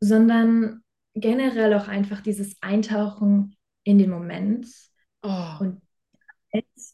[0.00, 0.80] sondern
[1.14, 4.66] generell auch einfach dieses Eintauchen in den Moment
[5.22, 5.56] oh.
[5.60, 5.82] und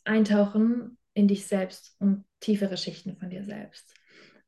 [0.04, 3.94] eintauchen in dich selbst und tiefere Schichten von dir selbst.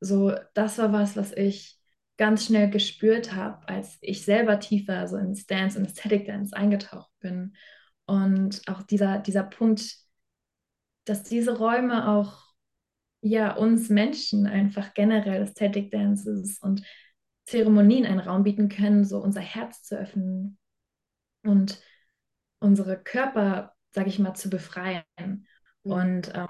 [0.01, 1.80] So, das war was, was ich
[2.21, 7.11] ganz schnell gespürt habe, als ich selber tiefer so ins Dance und Aesthetic Dance eingetaucht
[7.21, 7.57] bin.
[8.05, 9.97] Und auch dieser, dieser Punkt,
[11.07, 12.45] dass diese Räume auch
[13.23, 16.83] ja uns Menschen einfach generell Aesthetic Dances und
[17.47, 20.59] Zeremonien einen Raum bieten können, so unser Herz zu öffnen
[21.43, 21.81] und
[22.59, 25.47] unsere Körper, sage ich mal, zu befreien mhm.
[25.91, 26.49] und ähm,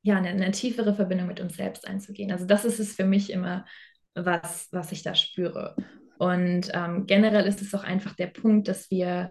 [0.00, 2.32] ja, eine, eine, tiefere Verbindung mit uns selbst einzugehen.
[2.32, 3.66] Also das ist es für mich immer
[4.14, 5.76] was, was ich da spüre.
[6.18, 9.30] Und ähm, generell ist es auch einfach der Punkt, dass wir,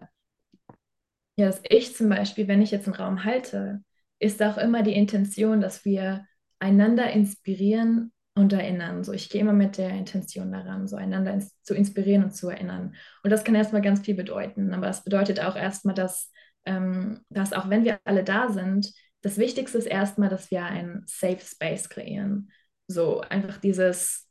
[1.38, 3.82] ja, dass ich zum Beispiel, wenn ich jetzt einen Raum halte,
[4.20, 6.26] ist auch immer die Intention, dass wir
[6.60, 9.04] einander inspirieren und erinnern.
[9.04, 12.50] So, ich gehe immer mit der Intention daran, so einander ins, zu inspirieren und zu
[12.50, 12.96] erinnern.
[13.24, 14.74] Und das kann erstmal ganz viel bedeuten.
[14.74, 16.32] Aber es bedeutet auch erstmal, dass,
[16.66, 18.92] ähm, dass auch wenn wir alle da sind,
[19.22, 22.52] das Wichtigste ist erstmal, dass wir einen Safe Space kreieren.
[22.88, 24.28] So einfach dieses,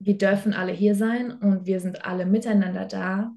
[0.00, 3.32] wir dürfen alle hier sein und wir sind alle miteinander da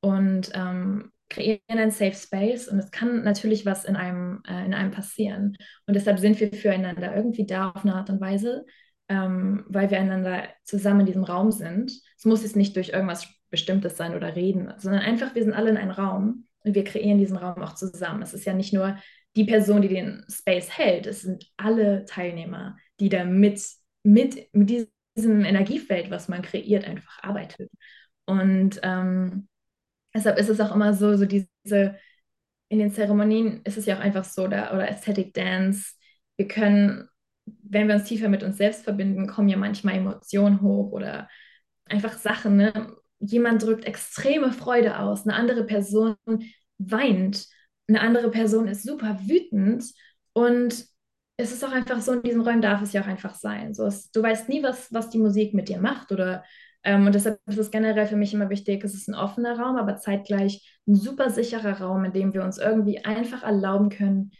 [0.00, 4.72] und ähm, kreieren einen Safe Space und es kann natürlich was in einem, äh, in
[4.72, 5.56] einem passieren.
[5.86, 8.64] Und deshalb sind wir füreinander irgendwie da auf eine Art und Weise,
[9.08, 11.92] ähm, weil wir einander zusammen in diesem Raum sind.
[12.16, 15.70] Es muss jetzt nicht durch irgendwas Bestimmtes sein oder reden, sondern einfach, wir sind alle
[15.70, 18.22] in einem Raum und wir kreieren diesen Raum auch zusammen.
[18.22, 18.96] Es ist ja nicht nur
[19.36, 23.62] die Person, die den Space hält, es sind alle Teilnehmer, die da mit,
[24.02, 27.70] mit, mit diesem diesem Energiefeld, was man kreiert, einfach arbeitet.
[28.26, 29.48] Und ähm,
[30.14, 31.96] deshalb ist es auch immer so, so diese,
[32.68, 35.94] in den Zeremonien ist es ja auch einfach so, da, oder Aesthetic Dance,
[36.36, 37.08] wir können,
[37.44, 41.28] wenn wir uns tiefer mit uns selbst verbinden, kommen ja manchmal Emotionen hoch oder
[41.86, 42.96] einfach Sachen, ne?
[43.18, 46.16] Jemand drückt extreme Freude aus, eine andere Person
[46.78, 47.48] weint
[47.88, 49.84] eine andere Person ist super wütend
[50.32, 50.86] und
[51.36, 53.74] es ist auch einfach so, in diesen Räumen darf es ja auch einfach sein.
[53.74, 56.44] So, es, du weißt nie, was, was die Musik mit dir macht oder
[56.82, 59.76] ähm, und deshalb ist es generell für mich immer wichtig, es ist ein offener Raum,
[59.76, 64.30] aber zeitgleich ein super sicherer Raum, in dem wir uns irgendwie einfach erlauben können,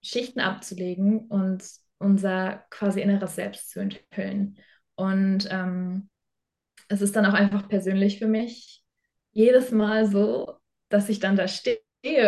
[0.00, 1.64] Schichten abzulegen und
[1.98, 4.58] unser quasi inneres Selbst zu enthüllen.
[4.94, 6.08] Und ähm,
[6.88, 8.84] es ist dann auch einfach persönlich für mich
[9.32, 10.54] jedes Mal so,
[10.88, 11.80] dass ich dann da stehe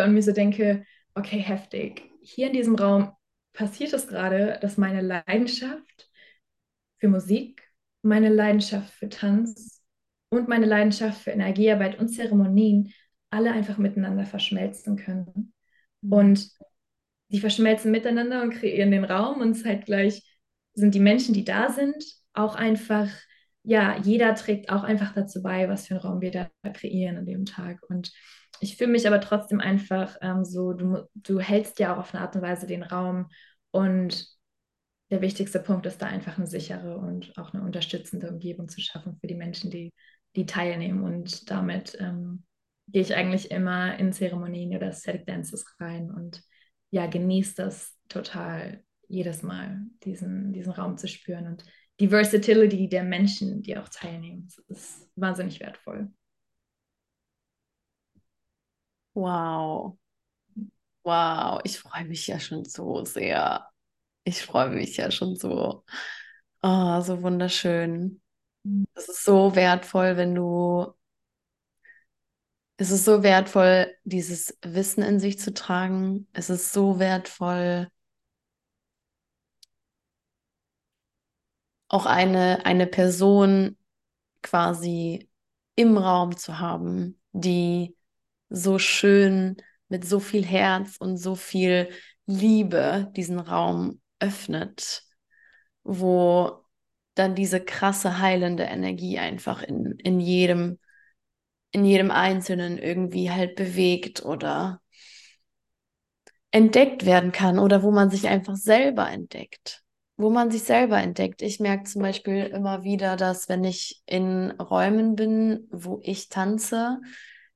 [0.04, 2.02] und mir so denke, okay, heftig.
[2.22, 3.12] Hier in diesem Raum
[3.52, 6.10] passiert es gerade, dass meine Leidenschaft
[6.98, 7.62] für Musik,
[8.02, 9.82] meine Leidenschaft für Tanz
[10.30, 12.92] und meine Leidenschaft für Energiearbeit und Zeremonien
[13.30, 15.52] alle einfach miteinander verschmelzen können.
[16.02, 16.12] Mhm.
[16.12, 16.50] Und
[17.28, 20.22] die verschmelzen miteinander und kreieren den Raum und zeitgleich
[20.74, 23.08] sind die Menschen, die da sind, auch einfach,
[23.62, 27.26] ja, jeder trägt auch einfach dazu bei, was für einen Raum wir da kreieren an
[27.26, 27.82] dem Tag.
[27.88, 28.12] Und
[28.60, 32.22] ich fühle mich aber trotzdem einfach ähm, so, du, du hältst ja auch auf eine
[32.22, 33.28] Art und Weise den Raum
[33.70, 34.26] und
[35.10, 39.16] der wichtigste Punkt ist da einfach eine sichere und auch eine unterstützende Umgebung zu schaffen
[39.20, 39.92] für die Menschen, die,
[40.36, 41.02] die teilnehmen.
[41.02, 42.44] Und damit ähm,
[42.86, 46.42] gehe ich eigentlich immer in Zeremonien oder Static Dances rein und
[46.90, 51.64] ja, genieße das total jedes Mal, diesen, diesen Raum zu spüren und
[51.98, 54.48] die Versatility der Menschen, die auch teilnehmen.
[54.68, 56.10] Das ist wahnsinnig wertvoll.
[59.14, 59.98] Wow.
[61.04, 63.66] Wow, ich freue mich ja schon so sehr.
[64.24, 65.84] Ich freue mich ja schon so.
[66.62, 68.22] Oh, so wunderschön.
[68.94, 70.94] Es ist so wertvoll, wenn du
[72.78, 76.26] es ist so wertvoll, dieses Wissen in sich zu tragen.
[76.32, 77.88] Es ist so wertvoll,
[81.88, 83.76] auch eine, eine Person
[84.42, 85.30] quasi
[85.76, 87.96] im Raum zu haben, die
[88.50, 89.56] so schön
[89.88, 91.88] mit so viel Herz und so viel
[92.26, 95.02] Liebe diesen Raum öffnet,
[95.82, 96.64] wo
[97.14, 100.78] dann diese krasse heilende Energie einfach in, in jedem
[101.72, 104.80] in jedem Einzelnen irgendwie halt bewegt oder
[106.50, 109.82] entdeckt werden kann oder wo man sich einfach selber entdeckt.
[110.16, 111.40] Wo man sich selber entdeckt.
[111.42, 117.00] Ich merke zum Beispiel immer wieder, dass wenn ich in Räumen bin, wo ich tanze,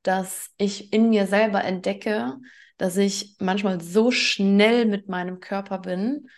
[0.05, 2.37] dass ich in mir selber entdecke,
[2.77, 6.29] dass ich manchmal so schnell mit meinem Körper bin,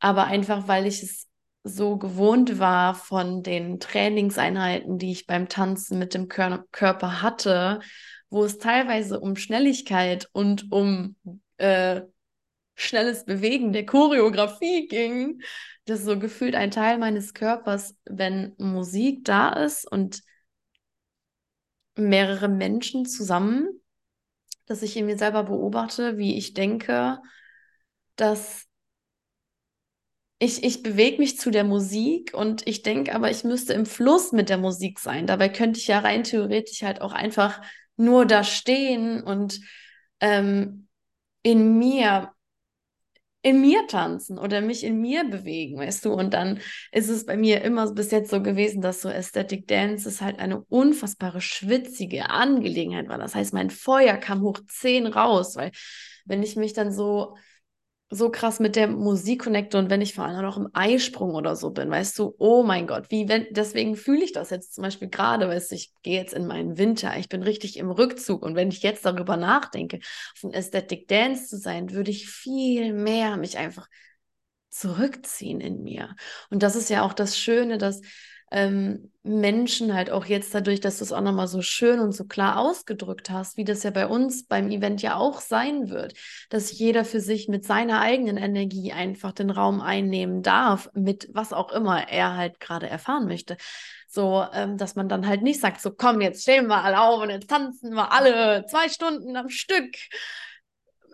[0.00, 1.28] aber einfach weil ich es
[1.64, 7.80] so gewohnt war von den Trainingseinheiten, die ich beim Tanzen mit dem Kör Körper hatte,
[8.30, 11.16] wo es teilweise um Schnelligkeit und um
[11.58, 12.02] äh,
[12.74, 15.42] schnelles Bewegen der Choreografie ging,
[15.84, 20.22] dass so gefühlt ein Teil meines Körpers, wenn Musik da ist und
[21.96, 23.68] mehrere Menschen zusammen,
[24.66, 27.18] dass ich in mir selber beobachte, wie ich denke,
[28.16, 28.66] dass
[30.38, 34.32] ich, ich bewege mich zu der Musik und ich denke aber, ich müsste im Fluss
[34.32, 35.26] mit der Musik sein.
[35.26, 37.62] Dabei könnte ich ja rein theoretisch halt auch einfach
[37.96, 39.60] nur da stehen und
[40.20, 40.88] ähm,
[41.42, 42.32] in mir
[43.42, 46.12] in mir tanzen oder mich in mir bewegen, weißt du?
[46.12, 46.60] Und dann
[46.92, 50.38] ist es bei mir immer bis jetzt so gewesen, dass so Aesthetic Dance ist halt
[50.38, 53.18] eine unfassbare schwitzige Angelegenheit war.
[53.18, 55.72] Das heißt, mein Feuer kam hoch zehn raus, weil
[56.24, 57.36] wenn ich mich dann so
[58.14, 61.56] so krass mit der Musik connecte und wenn ich vor allem noch im Eisprung oder
[61.56, 64.82] so bin, weißt du, oh mein Gott, wie wenn, deswegen fühle ich das jetzt zum
[64.82, 68.42] Beispiel gerade, weißt du, ich gehe jetzt in meinen Winter, ich bin richtig im Rückzug
[68.42, 70.00] und wenn ich jetzt darüber nachdenke,
[70.36, 73.88] auf ein Aesthetic Dance zu sein, würde ich viel mehr mich einfach
[74.68, 76.14] zurückziehen in mir.
[76.50, 78.00] Und das ist ja auch das Schöne, dass
[78.52, 82.24] ähm, Menschen halt auch jetzt dadurch, dass du es auch nochmal so schön und so
[82.24, 86.14] klar ausgedrückt hast, wie das ja bei uns beim Event ja auch sein wird,
[86.50, 91.52] dass jeder für sich mit seiner eigenen Energie einfach den Raum einnehmen darf, mit was
[91.52, 93.56] auch immer er halt gerade erfahren möchte.
[94.08, 97.22] So, ähm, dass man dann halt nicht sagt, so komm, jetzt stehen wir alle auf
[97.22, 99.94] und jetzt tanzen wir alle zwei Stunden am Stück.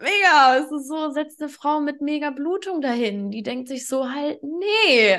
[0.00, 4.10] Mega, es ist so, setzt eine Frau mit mega Blutung dahin, die denkt sich so
[4.10, 5.18] halt, nee,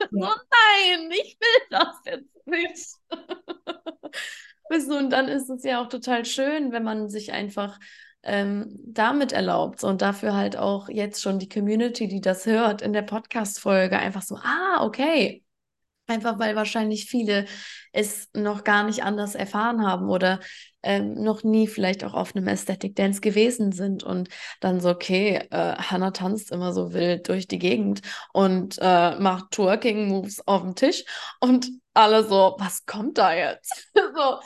[0.00, 0.08] ja.
[0.10, 2.94] So, nein, ich will das jetzt nicht.
[4.90, 7.78] und dann ist es ja auch total schön, wenn man sich einfach
[8.22, 9.84] ähm, damit erlaubt.
[9.84, 14.22] Und dafür halt auch jetzt schon die Community, die das hört, in der Podcast-Folge einfach
[14.22, 15.44] so, ah, okay,
[16.06, 17.46] Einfach weil wahrscheinlich viele
[17.92, 20.40] es noch gar nicht anders erfahren haben oder
[20.82, 24.28] ähm, noch nie vielleicht auch auf einem Aesthetic Dance gewesen sind und
[24.60, 28.02] dann so, okay, äh, Hannah tanzt immer so wild durch die Gegend
[28.32, 31.04] und äh, macht Twerking-Moves auf dem Tisch
[31.40, 33.90] und alle so, was kommt da jetzt?
[34.14, 34.38] so,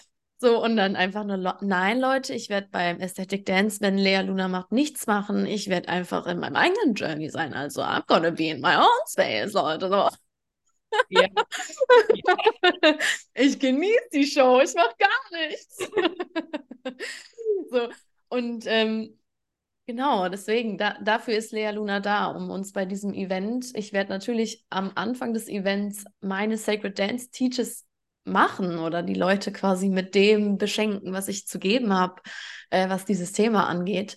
[0.42, 4.48] So, und dann einfach nur, nein, Leute, ich werde beim Aesthetic Dance, wenn Lea Luna
[4.48, 5.44] macht, nichts machen.
[5.44, 7.52] Ich werde einfach in meinem eigenen Journey sein.
[7.52, 9.90] Also, I'm gonna be in my own space, Leute.
[9.90, 10.08] So.
[11.09, 11.26] Ja.
[13.34, 15.78] ich genieße die Show, ich mache gar nichts.
[17.70, 17.88] so,
[18.28, 19.18] und ähm,
[19.86, 24.11] genau, deswegen, da, dafür ist Lea Luna da, um uns bei diesem Event, ich werde
[24.11, 27.86] natürlich am Anfang des Events meine Sacred Dance Teaches
[28.24, 32.20] machen oder die Leute quasi mit dem beschenken, was ich zu geben habe,
[32.70, 34.16] äh, was dieses Thema angeht.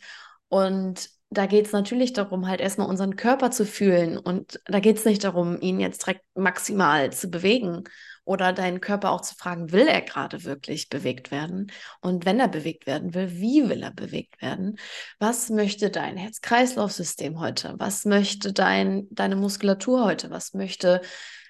[0.50, 4.18] Und da geht es natürlich darum, halt erstmal unseren Körper zu fühlen.
[4.18, 7.84] Und da geht es nicht darum, ihn jetzt direkt maximal zu bewegen
[8.26, 11.72] oder deinen Körper auch zu fragen, will er gerade wirklich bewegt werden?
[12.02, 14.78] Und wenn er bewegt werden will, wie will er bewegt werden?
[15.20, 17.76] Was möchte dein Herz-Kreislauf-System heute?
[17.78, 20.30] Was möchte dein, deine Muskulatur heute?
[20.30, 21.02] Was möchte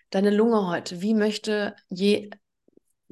[0.10, 1.02] deine Lunge heute?
[1.02, 2.30] Wie möchte je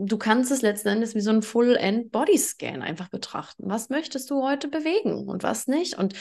[0.03, 3.63] du kannst es letzten Endes wie so ein Full-End-Body-Scan einfach betrachten.
[3.67, 5.97] Was möchtest du heute bewegen und was nicht?
[5.97, 6.15] Und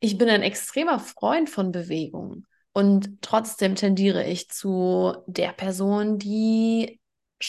[0.00, 2.46] ich bin ein extremer Freund von Bewegung.
[2.72, 7.00] Und trotzdem tendiere ich zu der Person, die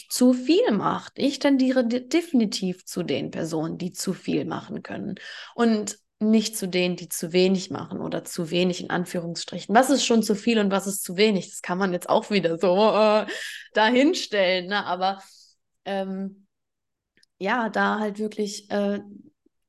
[0.09, 1.13] zu viel macht.
[1.15, 5.15] Ich tendiere definitiv zu den Personen, die zu viel machen können.
[5.55, 9.75] Und nicht zu denen, die zu wenig machen oder zu wenig in Anführungsstrichen.
[9.75, 11.49] Was ist schon zu viel und was ist zu wenig?
[11.49, 13.25] Das kann man jetzt auch wieder so äh,
[13.73, 14.67] dahinstellen.
[14.67, 14.85] Ne?
[14.85, 15.21] Aber
[15.85, 16.47] ähm,
[17.37, 18.99] ja, da halt wirklich äh,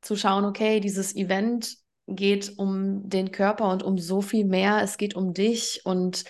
[0.00, 1.76] zu schauen, okay, dieses Event
[2.08, 4.80] geht um den Körper und um so viel mehr.
[4.82, 6.24] Es geht um dich und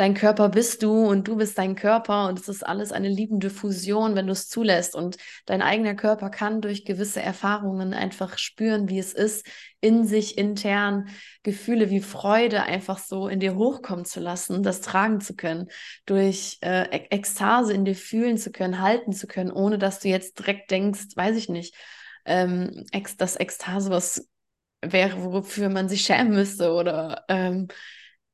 [0.00, 3.50] dein Körper bist du und du bist dein Körper und es ist alles eine liebende
[3.50, 4.94] Fusion, wenn du es zulässt.
[4.94, 9.46] Und dein eigener Körper kann durch gewisse Erfahrungen einfach spüren, wie es ist,
[9.82, 11.08] in sich intern
[11.42, 15.68] Gefühle wie Freude einfach so in dir hochkommen zu lassen, das tragen zu können,
[16.06, 20.38] durch äh, Ekstase in dir fühlen zu können, halten zu können, ohne dass du jetzt
[20.38, 21.74] direkt denkst, weiß ich nicht,
[22.24, 22.86] ähm,
[23.18, 24.29] das Ekstase, was
[24.82, 27.68] wäre, wofür man sich schämen müsste oder ähm,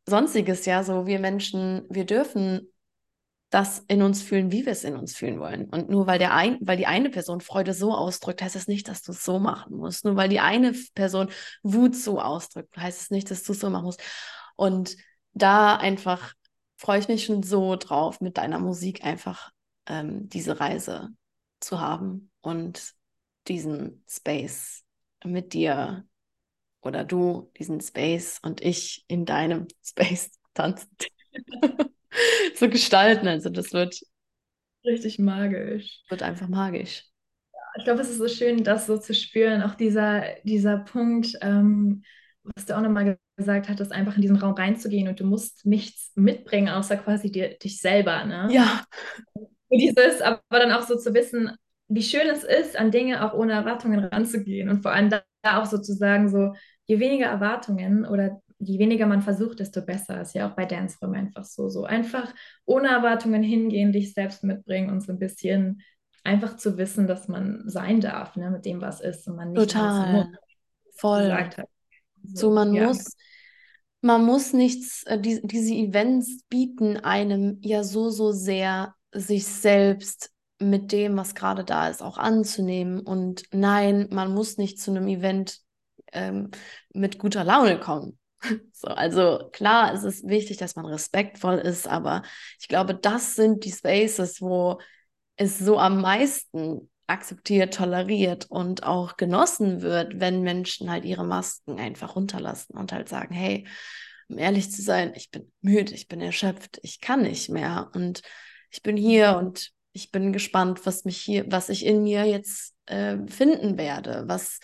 [0.07, 2.69] sonstiges, ja, so wir Menschen, wir dürfen
[3.51, 5.69] das in uns fühlen, wie wir es in uns fühlen wollen.
[5.69, 8.89] Und nur weil der ein, weil die eine Person Freude so ausdrückt, heißt das nicht,
[8.89, 10.05] dass du es so machen musst.
[10.05, 11.31] Nur weil die eine Person
[11.63, 14.03] Wut so ausdrückt, heißt es nicht, dass du es so machen musst.
[14.57, 14.97] Und
[15.33, 16.35] da einfach
[16.77, 19.51] freue ich mich schon so drauf, mit deiner Musik einfach
[19.87, 21.11] ähm, diese Reise
[21.61, 22.95] zu haben und
[23.49, 24.85] diesen Space
[25.25, 26.05] mit dir
[26.87, 30.89] oder du diesen Space und ich in deinem Space tanzen
[32.55, 33.29] zu gestalten.
[33.29, 34.01] Also das wird
[34.85, 36.03] richtig magisch.
[36.09, 37.05] Wird einfach magisch.
[37.77, 39.63] ich glaube, es ist so schön, das so zu spüren.
[39.63, 42.03] Auch dieser, dieser Punkt, ähm,
[42.55, 46.13] was du auch nochmal gesagt hattest, einfach in diesen Raum reinzugehen und du musst nichts
[46.15, 48.25] mitbringen, außer quasi dir, dich selber.
[48.25, 48.49] Ne?
[48.51, 48.85] Ja.
[49.35, 51.51] Und dieses, aber dann auch so zu wissen,
[51.89, 55.67] wie schön es ist, an Dinge auch ohne Erwartungen ranzugehen und vor allem da auch
[55.67, 56.53] sozusagen so,
[56.87, 60.21] je weniger Erwartungen oder je weniger man versucht, desto besser.
[60.23, 61.69] Ist ja auch bei Dance Room einfach so.
[61.69, 62.33] So einfach
[62.65, 65.83] ohne Erwartungen hingehen, dich selbst mitbringen und so ein bisschen
[66.25, 69.71] einfach zu wissen, dass man sein darf, ne, mit dem, was ist und man nicht
[69.71, 70.33] Total.
[70.97, 71.23] Voll.
[71.25, 71.69] Gesagt hat.
[72.25, 72.87] So, so man ja.
[72.87, 73.15] muss
[74.07, 80.31] man muss nichts, äh, die, diese Events bieten einem ja so, so sehr, sich selbst
[80.59, 83.01] mit dem, was gerade da ist, auch anzunehmen.
[83.01, 85.59] Und nein, man muss nicht zu einem Event
[86.17, 86.51] ähm,
[86.93, 88.19] mit guter Laune kommen.
[88.73, 92.23] So, also klar, es ist wichtig, dass man respektvoll ist, aber
[92.61, 94.79] ich glaube, das sind die Spaces, wo
[95.37, 101.79] es so am meisten akzeptiert, toleriert und auch genossen wird, wenn Menschen halt ihre Masken
[101.79, 103.67] einfach runterlassen und halt sagen, hey,
[104.29, 108.23] um ehrlich zu sein, ich bin müde, ich bin erschöpft, ich kann nicht mehr und
[108.71, 112.75] ich bin hier und ich bin gespannt, was mich hier, was ich in mir jetzt
[112.87, 114.61] äh, finden werde, was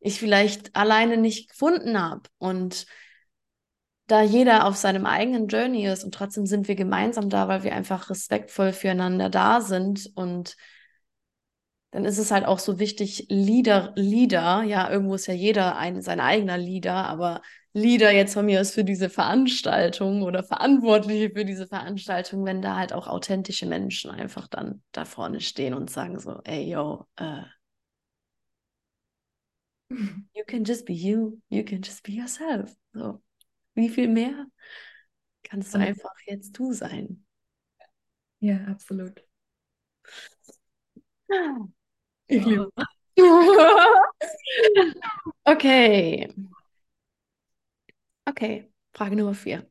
[0.00, 2.22] ich vielleicht alleine nicht gefunden habe.
[2.38, 2.86] Und
[4.06, 7.74] da jeder auf seinem eigenen Journey ist und trotzdem sind wir gemeinsam da, weil wir
[7.74, 10.56] einfach respektvoll füreinander da sind und
[11.92, 16.02] dann ist es halt auch so wichtig, Leader, Leader, ja, irgendwo ist ja jeder ein,
[16.02, 17.42] sein eigener Leader, aber
[17.72, 22.76] Leader jetzt von mir ist für diese Veranstaltung oder Verantwortliche für diese Veranstaltung, wenn da
[22.76, 27.42] halt auch authentische Menschen einfach dann da vorne stehen und sagen so, ey, yo, uh,
[29.90, 31.40] You can just be you.
[31.48, 32.74] You can just be yourself.
[32.94, 33.20] So.
[33.74, 34.46] Wie viel mehr
[35.42, 35.86] kannst du ja.
[35.86, 37.26] einfach jetzt du sein?
[38.40, 39.24] Ja, absolut.
[42.32, 42.70] Ich liebe.
[45.44, 46.32] okay.
[48.24, 49.68] Okay, Frage Nummer vier.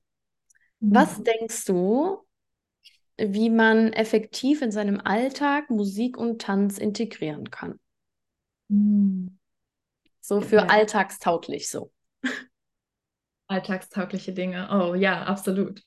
[0.81, 1.23] Was mhm.
[1.23, 2.27] denkst du,
[3.17, 7.79] wie man effektiv in seinem Alltag Musik und Tanz integrieren kann.
[8.67, 9.38] Mhm.
[10.19, 10.65] So für ja.
[10.67, 11.91] alltagstauglich so.
[13.47, 14.69] Alltagstaugliche Dinge.
[14.71, 15.81] Oh ja, absolut.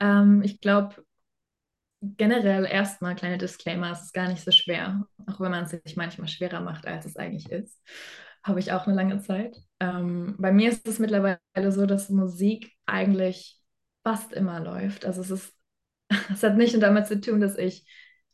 [0.00, 1.04] Ähm, ich glaube,
[2.00, 5.96] generell erstmal kleine Disclaimer, es ist gar nicht so schwer, auch wenn man es sich
[5.96, 7.80] manchmal schwerer macht, als es eigentlich ist.
[8.42, 9.56] Habe ich auch eine lange Zeit.
[9.80, 11.40] Ähm, bei mir ist es mittlerweile
[11.70, 13.60] so, dass Musik eigentlich
[14.04, 15.04] fast immer läuft.
[15.04, 15.54] Also es ist,
[16.32, 17.86] es hat nicht nur damit zu tun, dass ich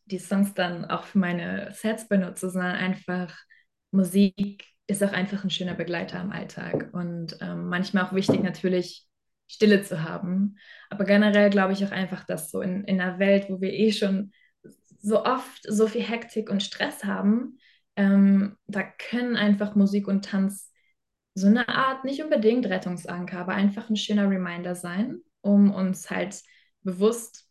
[0.04, 3.34] die Songs dann auch für meine Sets benutze, sondern einfach
[3.90, 9.06] Musik ist auch einfach ein schöner Begleiter im Alltag und ähm, manchmal auch wichtig natürlich
[9.48, 10.56] Stille zu haben.
[10.90, 13.92] Aber generell glaube ich auch einfach, dass so in, in einer Welt, wo wir eh
[13.92, 14.32] schon
[15.00, 17.58] so oft so viel Hektik und Stress haben,
[17.96, 20.70] ähm, da können einfach Musik und Tanz
[21.34, 26.42] so eine Art, nicht unbedingt Rettungsanker, aber einfach ein schöner Reminder sein, um uns halt
[26.82, 27.48] bewusst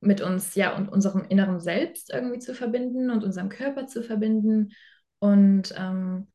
[0.00, 4.72] mit uns, ja, und unserem inneren Selbst irgendwie zu verbinden und unserem Körper zu verbinden
[5.18, 6.28] und ähm,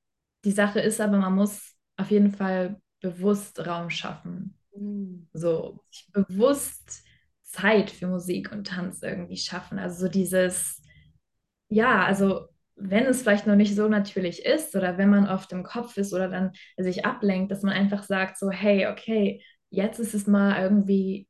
[0.44, 4.58] die Sache ist aber, man muss auf jeden Fall bewusst Raum schaffen.
[4.76, 5.28] Mhm.
[5.34, 7.04] So bewusst
[7.44, 9.78] Zeit für Musik und Tanz irgendwie schaffen.
[9.78, 10.82] Also so dieses,
[11.70, 15.64] ja, also wenn es vielleicht noch nicht so natürlich ist oder wenn man oft im
[15.64, 20.14] Kopf ist oder dann sich ablenkt, dass man einfach sagt so, hey, okay, jetzt ist
[20.14, 21.28] es mal irgendwie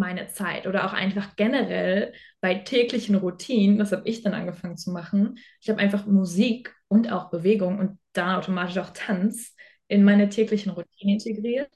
[0.00, 4.90] meine Zeit oder auch einfach generell bei täglichen Routinen, das habe ich dann angefangen zu
[4.90, 5.38] machen.
[5.60, 9.54] Ich habe einfach Musik und auch Bewegung und dann automatisch auch Tanz
[9.86, 11.70] in meine täglichen Routinen integriert.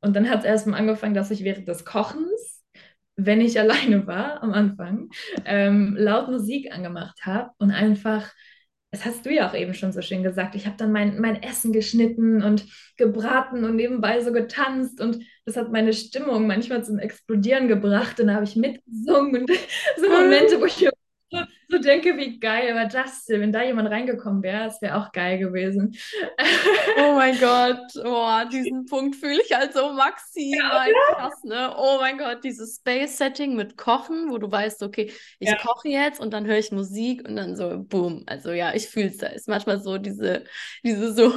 [0.00, 2.64] Und dann hat es erstmal angefangen, dass ich während des Kochens,
[3.16, 5.10] wenn ich alleine war am Anfang,
[5.44, 8.32] ähm, laut Musik angemacht habe und einfach
[8.90, 10.56] das hast du ja auch eben schon so schön gesagt.
[10.56, 12.66] Ich habe dann mein, mein Essen geschnitten und
[12.96, 18.18] gebraten und nebenbei so getanzt und das hat meine Stimmung manchmal zum Explodieren gebracht.
[18.18, 19.42] Und da habe ich mitgesungen.
[19.46, 19.50] Und
[19.96, 20.88] so Momente, wo ich
[21.70, 25.12] so, denke, wie geil war das denn, wenn da jemand reingekommen wäre, das wäre auch
[25.12, 25.96] geil gewesen.
[26.98, 31.74] Oh mein Gott, oh, diesen Punkt fühle ich halt so maximal ja, krass, ne?
[31.76, 35.56] Oh mein Gott, dieses Space-Setting mit Kochen, wo du weißt, okay, ich ja.
[35.56, 38.24] koche jetzt und dann höre ich Musik und dann so, boom.
[38.26, 39.28] Also ja, ich fühle es da.
[39.28, 40.44] Ist manchmal so diese,
[40.84, 41.32] diese so.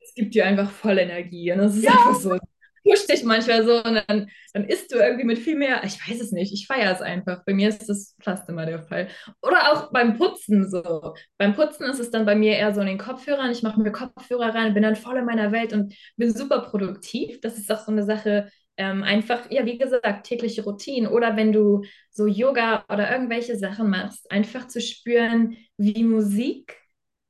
[0.00, 1.92] Es gibt dir einfach voll Energie und das ist ja.
[1.92, 2.38] einfach so
[2.82, 5.82] pusht dich manchmal so und dann, dann isst du irgendwie mit viel mehr.
[5.84, 7.44] Ich weiß es nicht, ich feiere es einfach.
[7.44, 9.08] Bei mir ist das fast immer der Fall.
[9.42, 11.14] Oder auch beim Putzen so.
[11.38, 13.50] Beim Putzen ist es dann bei mir eher so in den Kopfhörern.
[13.50, 17.40] Ich mache mir Kopfhörer rein, bin dann voll in meiner Welt und bin super produktiv.
[17.40, 21.10] Das ist auch so eine Sache, ähm, einfach, ja, wie gesagt, tägliche Routinen.
[21.10, 26.78] Oder wenn du so Yoga oder irgendwelche Sachen machst, einfach zu spüren, wie Musik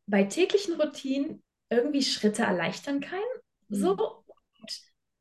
[0.07, 3.19] bei täglichen Routinen irgendwie Schritte erleichtern kann.
[3.69, 4.20] So,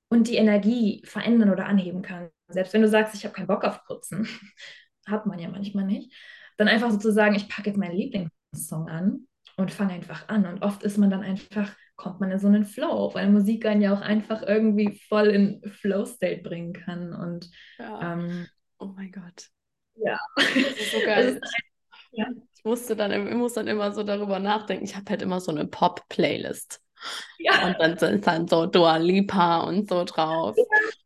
[0.10, 2.30] und die Energie verändern oder anheben kann.
[2.48, 4.28] Selbst wenn du sagst, ich habe keinen Bock auf Putzen,
[5.08, 6.14] hat man ja manchmal nicht,
[6.58, 10.46] dann einfach sozusagen, ich packe jetzt meinen Lieblingssong an und fange einfach an.
[10.46, 13.82] Und oft ist man dann einfach, kommt man in so einen Flow, weil Musik einen
[13.82, 17.14] ja auch einfach irgendwie voll in Flow-State bringen kann.
[17.14, 18.14] Und ja.
[18.14, 18.48] ähm,
[18.80, 19.50] oh mein Gott.
[19.96, 20.20] Ja.
[20.36, 21.40] Das ist so geil.
[21.42, 21.54] Ist,
[22.12, 22.26] ja.
[22.56, 24.84] Ich musste dann, ich muss dann immer so darüber nachdenken.
[24.84, 26.82] Ich habe halt immer so eine Pop-Playlist.
[27.38, 27.68] Ja.
[27.68, 30.56] Und dann sind dann so Dua Lipa und so drauf.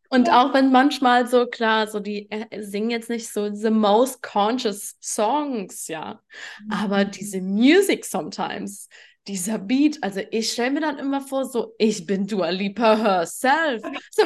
[0.09, 4.21] Und auch wenn manchmal so klar, so die äh, singen jetzt nicht so the most
[4.21, 6.21] conscious songs, ja,
[6.63, 6.71] mhm.
[6.71, 8.89] aber diese Music sometimes,
[9.27, 13.81] dieser Beat, also ich stelle mir dann immer vor, so ich bin Dua Lipa herself.
[14.11, 14.23] So.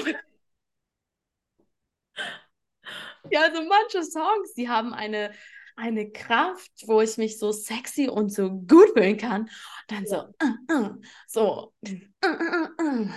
[3.29, 5.31] Ja, also manche Songs, die haben eine
[5.77, 9.41] eine Kraft, wo ich mich so sexy und so gut fühlen kann.
[9.43, 9.49] Und
[9.87, 10.95] dann so, uh, uh,
[11.27, 11.73] so.
[11.85, 13.09] Uh,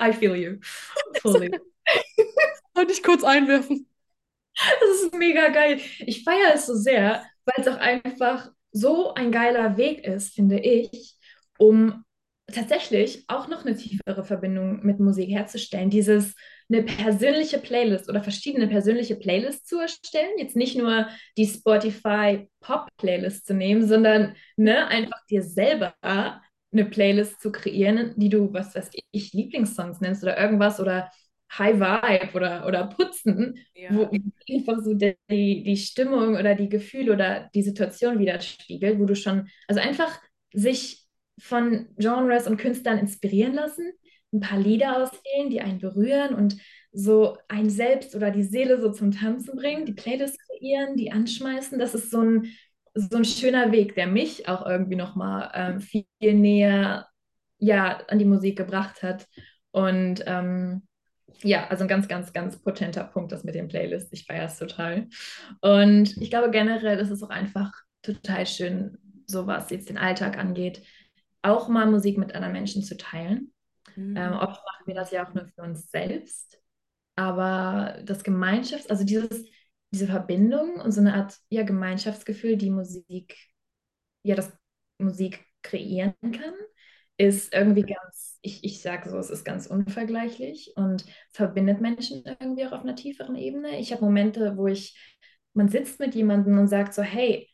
[0.00, 0.58] I feel you.
[1.20, 1.50] Fully.
[2.74, 3.86] Wollte ich kurz einwerfen.
[4.54, 5.80] Das ist mega geil.
[6.00, 10.58] Ich feiere es so sehr, weil es auch einfach so ein geiler Weg ist, finde
[10.58, 11.16] ich,
[11.58, 12.04] um
[12.46, 15.90] tatsächlich auch noch eine tiefere Verbindung mit Musik herzustellen.
[15.90, 16.34] Dieses
[16.72, 20.38] eine persönliche Playlist oder verschiedene persönliche Playlists zu erstellen.
[20.38, 21.06] Jetzt nicht nur
[21.36, 28.30] die Spotify Pop-Playlist zu nehmen, sondern ne, einfach dir selber eine Playlist zu kreieren, die
[28.30, 31.10] du, was weiß ich, Lieblingssongs nennst oder irgendwas oder
[31.58, 33.94] High Vibe oder, oder Putzen, ja.
[33.94, 34.08] wo
[34.50, 39.48] einfach so die, die Stimmung oder die Gefühle oder die Situation widerspiegelt, wo du schon,
[39.68, 40.18] also einfach
[40.54, 41.06] sich
[41.38, 43.92] von Genres und Künstlern inspirieren lassen,
[44.32, 46.56] ein paar Lieder auswählen, die einen berühren und
[46.92, 51.78] so ein Selbst oder die Seele so zum Tanzen bringen, die Playlist kreieren, die anschmeißen.
[51.78, 52.46] Das ist so ein,
[52.94, 57.06] so ein schöner Weg, der mich auch irgendwie nochmal ähm, viel näher
[57.58, 59.28] ja, an die Musik gebracht hat.
[59.70, 60.82] Und ähm,
[61.42, 64.12] ja, also ein ganz, ganz, ganz potenter Punkt, das mit den Playlists.
[64.12, 65.08] Ich feiere es total.
[65.60, 67.72] Und ich glaube generell ist es auch einfach
[68.02, 70.82] total schön, so was jetzt den Alltag angeht,
[71.42, 73.51] auch mal Musik mit anderen Menschen zu teilen.
[73.96, 74.16] Mhm.
[74.16, 76.58] Ähm, oft machen wir das ja auch nur für uns selbst.
[77.16, 79.44] Aber das Gemeinschafts-, also dieses,
[79.92, 83.36] diese Verbindung und so eine Art ja, Gemeinschaftsgefühl, die Musik,
[84.22, 84.52] ja, das
[84.98, 86.54] Musik kreieren kann,
[87.18, 92.66] ist irgendwie ganz, ich, ich sage so, es ist ganz unvergleichlich und verbindet Menschen irgendwie
[92.66, 93.78] auch auf einer tieferen Ebene.
[93.78, 94.98] Ich habe Momente, wo ich,
[95.54, 97.48] man sitzt mit jemandem und sagt so, hey,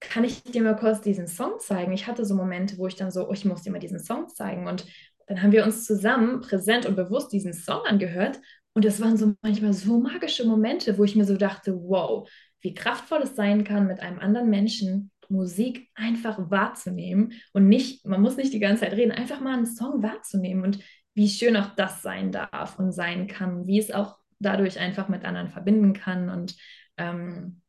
[0.00, 1.92] kann ich dir mal kurz diesen Song zeigen?
[1.92, 4.28] Ich hatte so Momente, wo ich dann so, oh, ich muss dir mal diesen Song
[4.28, 4.66] zeigen.
[4.68, 4.86] Und
[5.26, 8.40] dann haben wir uns zusammen präsent und bewusst diesen Song angehört.
[8.74, 12.28] Und es waren so manchmal so magische Momente, wo ich mir so dachte, wow,
[12.60, 18.20] wie kraftvoll es sein kann, mit einem anderen Menschen Musik einfach wahrzunehmen und nicht, man
[18.20, 20.80] muss nicht die ganze Zeit reden, einfach mal einen Song wahrzunehmen und
[21.14, 25.24] wie schön auch das sein darf und sein kann, wie es auch dadurch einfach mit
[25.24, 26.56] anderen verbinden kann und
[26.96, 27.62] ähm,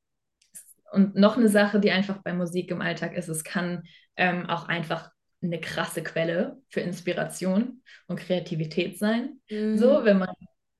[0.92, 3.84] und noch eine Sache, die einfach bei Musik im Alltag ist, es kann
[4.16, 5.12] ähm, auch einfach
[5.46, 9.40] eine krasse Quelle für Inspiration und Kreativität sein.
[9.50, 9.78] Mhm.
[9.78, 10.30] So, wenn man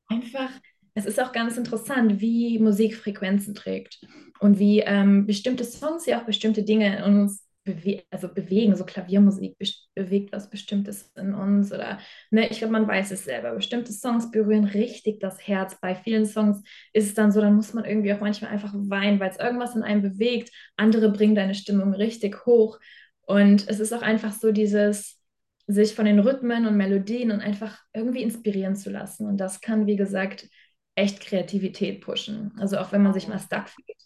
[0.08, 0.50] einfach
[0.98, 4.00] es ist auch ganz interessant, wie Musik Frequenzen trägt
[4.40, 8.76] und wie ähm, bestimmte Songs ja auch bestimmte Dinge in uns bewe also bewegen.
[8.76, 12.00] So Klaviermusik be bewegt was Bestimmtes in uns oder
[12.32, 13.54] ne, ich glaube, man weiß es selber.
[13.54, 15.78] Bestimmte Songs berühren richtig das Herz.
[15.82, 16.64] Bei vielen Songs
[16.94, 19.76] ist es dann so, dann muss man irgendwie auch manchmal einfach weinen, weil es irgendwas
[19.76, 20.52] in einem bewegt.
[20.78, 22.80] Andere bringen deine Stimmung richtig hoch.
[23.26, 25.20] Und es ist auch einfach so dieses
[25.68, 29.26] sich von den Rhythmen und Melodien und einfach irgendwie inspirieren zu lassen.
[29.26, 30.48] Und das kann, wie gesagt,
[30.96, 32.54] echt Kreativität pushen.
[32.60, 33.98] Also auch wenn man sich mal stuck fühlt.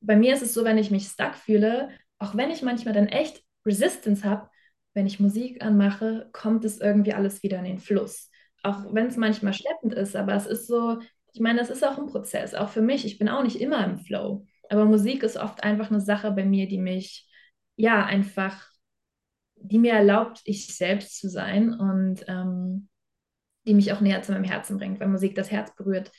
[0.00, 1.88] Bei mir ist es so, wenn ich mich stuck fühle,
[2.18, 4.48] auch wenn ich manchmal dann echt Resistance habe,
[4.92, 8.30] wenn ich Musik anmache, kommt es irgendwie alles wieder in den Fluss.
[8.62, 10.98] Auch wenn es manchmal schleppend ist, aber es ist so,
[11.32, 13.04] ich meine, das ist auch ein Prozess, auch für mich.
[13.04, 14.46] Ich bin auch nicht immer im Flow.
[14.70, 17.28] Aber Musik ist oft einfach eine Sache bei mir, die mich,
[17.76, 18.68] ja, einfach,
[19.56, 21.72] die mir erlaubt, ich selbst zu sein.
[21.72, 22.88] Und ähm,
[23.66, 26.12] die mich auch näher zu meinem Herzen bringt, weil Musik das Herz berührt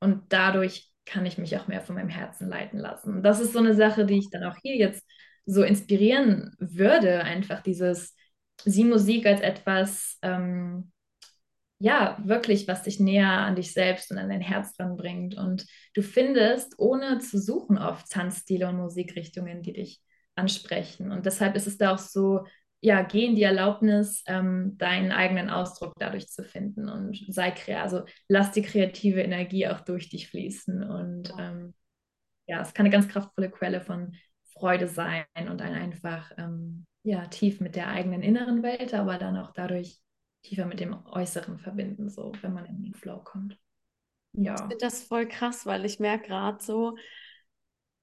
[0.00, 3.14] und dadurch kann ich mich auch mehr von meinem Herzen leiten lassen.
[3.16, 5.04] Und das ist so eine Sache, die ich dann auch hier jetzt
[5.46, 8.14] so inspirieren würde, einfach dieses,
[8.64, 10.92] sieh Musik als etwas, ähm,
[11.80, 15.34] ja, wirklich, was dich näher an dich selbst und an dein Herz dran bringt.
[15.34, 20.00] Und du findest, ohne zu suchen, oft Tanzstile und Musikrichtungen, die dich
[20.34, 21.12] ansprechen.
[21.12, 22.44] Und deshalb ist es da auch so
[22.84, 27.80] ja, geh in die Erlaubnis, ähm, deinen eigenen Ausdruck dadurch zu finden und sei kreativ,
[27.80, 31.74] also lass die kreative Energie auch durch dich fließen und ähm,
[32.48, 34.16] ja, es kann eine ganz kraftvolle Quelle von
[34.52, 39.36] Freude sein und ein einfach ähm, ja, tief mit der eigenen inneren Welt, aber dann
[39.36, 40.00] auch dadurch
[40.42, 43.56] tiefer mit dem Äußeren verbinden, so wenn man in den Flow kommt.
[44.32, 44.54] Ja.
[44.54, 46.96] Ich finde das voll krass, weil ich merke gerade so,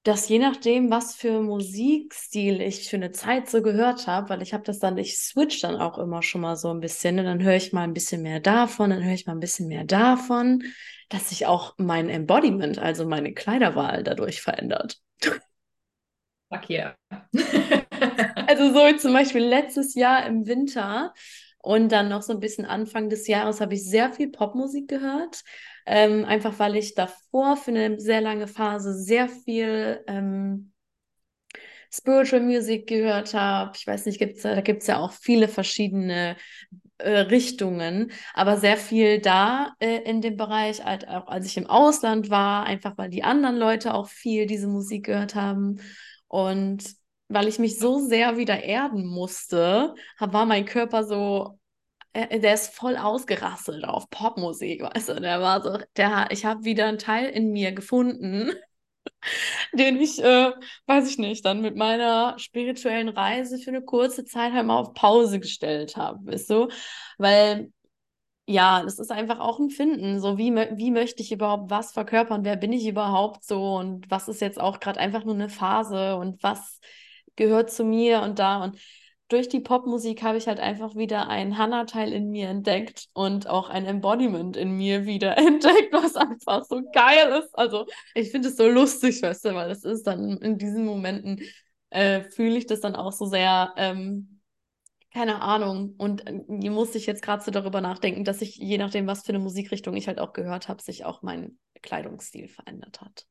[0.02, 4.54] dass je nachdem, was für Musikstil ich für eine Zeit so gehört habe, weil ich
[4.54, 7.30] habe das dann, ich switch dann auch immer schon mal so ein bisschen, und ne?
[7.30, 9.84] dann höre ich mal ein bisschen mehr davon, dann höre ich mal ein bisschen mehr
[9.84, 10.62] davon,
[11.10, 14.98] dass sich auch mein Embodiment, also meine Kleiderwahl dadurch verändert.
[16.52, 16.96] Fuck yeah.
[18.46, 21.12] also so zum Beispiel letztes Jahr im Winter
[21.58, 25.42] und dann noch so ein bisschen Anfang des Jahres habe ich sehr viel Popmusik gehört.
[25.86, 30.72] Ähm, einfach weil ich davor für eine sehr lange Phase sehr viel ähm,
[31.92, 33.72] Spiritual Music gehört habe.
[33.76, 36.36] Ich weiß nicht, gibt's, da gibt es ja auch viele verschiedene
[36.98, 41.66] äh, Richtungen, aber sehr viel da äh, in dem Bereich, halt auch als ich im
[41.66, 45.80] Ausland war, einfach weil die anderen Leute auch viel diese Musik gehört haben.
[46.28, 46.84] Und
[47.28, 51.59] weil ich mich so sehr wieder erden musste, war mein Körper so,
[52.14, 56.86] der ist voll ausgerasselt auf Popmusik, weißt du, der war so, der, ich habe wieder
[56.86, 58.52] einen Teil in mir gefunden,
[59.72, 60.52] den ich, äh,
[60.86, 64.94] weiß ich nicht, dann mit meiner spirituellen Reise für eine kurze Zeit halt mal auf
[64.94, 66.68] Pause gestellt habe, weißt du,
[67.18, 67.72] weil
[68.46, 70.20] ja, das ist einfach auch ein Finden.
[70.20, 72.44] So, wie, wie möchte ich überhaupt was verkörpern?
[72.44, 73.76] Wer bin ich überhaupt so?
[73.76, 76.16] Und was ist jetzt auch gerade einfach nur eine Phase?
[76.16, 76.80] Und was
[77.36, 78.64] gehört zu mir und da.
[78.64, 78.78] Und
[79.30, 83.70] durch die Popmusik habe ich halt einfach wieder ein Hannah-Teil in mir entdeckt und auch
[83.70, 87.56] ein Embodiment in mir wieder entdeckt, was einfach so geil ist.
[87.56, 91.40] Also ich finde es so lustig, weißt du, weil das ist dann in diesen Momenten,
[91.90, 94.40] äh, fühle ich das dann auch so sehr, ähm,
[95.12, 95.94] keine Ahnung.
[95.96, 99.30] Und äh, musste ich jetzt gerade so darüber nachdenken, dass sich, je nachdem, was für
[99.30, 103.26] eine Musikrichtung ich halt auch gehört habe, sich auch mein Kleidungsstil verändert hat.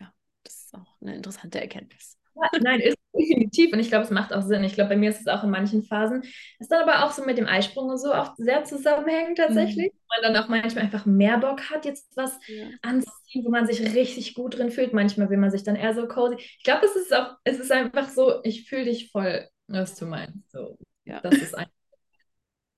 [0.00, 0.12] Ja,
[0.42, 2.17] das ist auch eine interessante Erkenntnis.
[2.60, 3.72] Nein, ist definitiv.
[3.72, 4.64] Und ich glaube, es macht auch Sinn.
[4.64, 6.22] Ich glaube, bei mir ist es auch in manchen Phasen.
[6.58, 9.92] Es dann aber auch so mit dem Eisprung und so auch sehr zusammenhängt tatsächlich.
[9.92, 10.22] Mhm.
[10.22, 12.66] Man dann auch manchmal einfach mehr Bock hat, jetzt was ja.
[12.82, 14.92] anzuziehen, wo man sich richtig gut drin fühlt.
[14.92, 16.36] Manchmal will man sich dann eher so cozy.
[16.38, 20.06] Ich glaube, es ist auch, es ist einfach so, ich fühle dich voll, was du
[20.06, 20.50] meinst.
[20.50, 21.20] So, ja.
[21.20, 21.66] Das ist ein,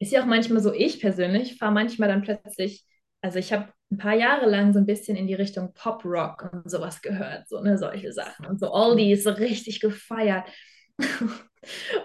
[0.00, 2.84] ist ja auch manchmal so, ich persönlich fahre manchmal dann plötzlich,
[3.22, 6.70] also ich habe ein paar Jahre lang so ein bisschen in die Richtung Pop-Rock und
[6.70, 8.46] sowas gehört, so ne, solche Sachen.
[8.46, 10.44] Und so Oldies so richtig gefeiert.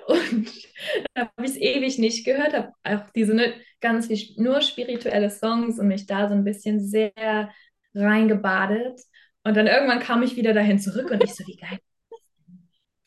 [0.08, 0.50] und
[1.14, 5.80] da habe ich es ewig nicht gehört, habe auch diese ne, ganz nur spirituelle Songs
[5.80, 7.52] und mich da so ein bisschen sehr
[7.94, 9.00] reingebadet.
[9.44, 11.78] Und dann irgendwann kam ich wieder dahin zurück und ich so, wie geil.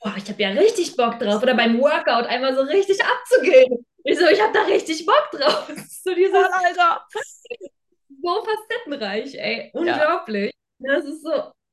[0.00, 1.42] Boah, ich habe ja richtig Bock drauf.
[1.42, 3.84] Oder beim Workout einmal so richtig abzugehen.
[4.04, 5.68] Ich so, ich habe da richtig Bock drauf.
[6.04, 7.04] So dieses, Alter
[8.28, 9.70] so facettenreich, ey.
[9.72, 10.54] Unglaublich.
[10.78, 10.96] Ja.
[10.96, 11.30] Das ist so.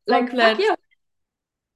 [0.07, 0.57] Komplett.
[0.57, 0.77] Like,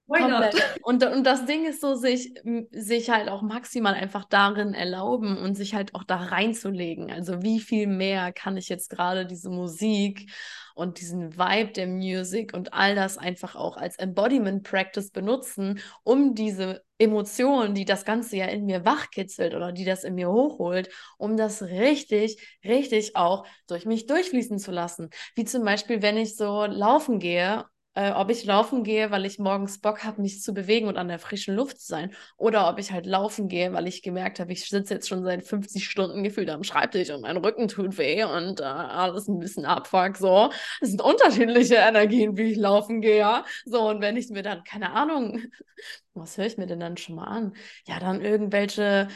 [0.08, 0.56] Komplett.
[0.82, 2.34] Und, und das Ding ist so, sich,
[2.72, 7.12] sich halt auch maximal einfach darin erlauben und sich halt auch da reinzulegen.
[7.12, 10.32] Also wie viel mehr kann ich jetzt gerade diese Musik
[10.80, 16.36] und diesen Vibe der Musik und all das einfach auch als Embodiment Practice benutzen, um
[16.36, 20.90] diese Emotionen, die das Ganze ja in mir wachkitzelt oder die das in mir hochholt,
[21.18, 25.10] um das richtig, richtig auch durch mich durchfließen zu lassen.
[25.36, 27.66] Wie zum Beispiel, wenn ich so laufen gehe
[27.96, 31.08] äh, ob ich laufen gehe, weil ich morgens Bock habe, mich zu bewegen und an
[31.08, 34.52] der frischen Luft zu sein, oder ob ich halt laufen gehe, weil ich gemerkt habe,
[34.52, 38.24] ich sitze jetzt schon seit 50 Stunden gefühlt am Schreibtisch und mein Rücken tut weh
[38.24, 40.52] und äh, alles ein bisschen abfuck, so.
[40.82, 43.44] Es sind unterschiedliche Energien, wie ich laufen gehe, ja.
[43.66, 45.42] So, und wenn ich mir dann, keine Ahnung,
[46.14, 47.54] was höre ich mir denn dann schon mal an?
[47.88, 49.08] Ja, dann irgendwelche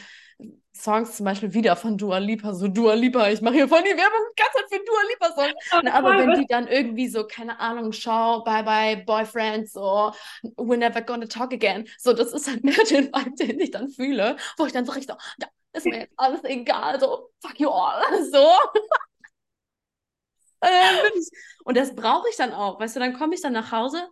[0.76, 3.96] Songs zum Beispiel wieder von Dua Lipa, so Dua Lipa, ich mache hier voll die
[3.96, 5.94] Werbung die ganze Zeit für Dua Lipa Songs.
[5.94, 10.12] aber wenn die dann irgendwie so, keine Ahnung, schau, bye bye, Boyfriend, so,
[10.56, 11.86] we're never gonna talk again.
[11.98, 14.92] So, das ist halt mehr den Vibe, den ich dann fühle, wo ich dann so
[14.92, 18.44] richtig so, ja, ist mir jetzt alles egal, so, fuck you all, so.
[20.60, 21.10] Äh,
[21.64, 24.08] und das brauche ich dann auch, weißt du, dann komme ich dann nach Hause,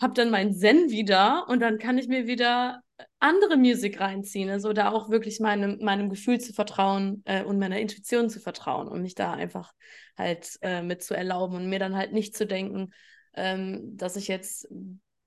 [0.00, 2.82] hab dann meinen Zen wieder und dann kann ich mir wieder
[3.18, 7.78] andere Musik reinziehen, also da auch wirklich meinem, meinem Gefühl zu vertrauen äh, und meiner
[7.78, 9.72] Intuition zu vertrauen und mich da einfach
[10.16, 12.92] halt äh, mit zu erlauben und mir dann halt nicht zu denken,
[13.34, 14.68] ähm, dass ich jetzt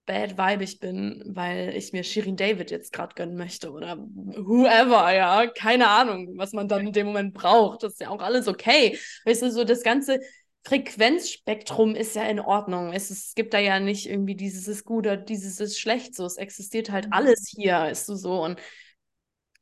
[0.06, 5.46] bad vibig bin, weil ich mir Shirin David jetzt gerade gönnen möchte oder whoever, ja,
[5.46, 7.84] keine Ahnung, was man dann in dem Moment braucht.
[7.84, 8.98] Das ist ja auch alles okay.
[9.26, 10.20] Weißt du, so das ganze
[10.64, 12.94] Frequenzspektrum ist ja in Ordnung.
[12.94, 16.16] Es, es gibt da ja nicht irgendwie dieses ist gut oder dieses ist schlecht.
[16.16, 17.14] So, es existiert halt mhm.
[17.14, 18.44] alles hier, ist du so.
[18.44, 18.60] Und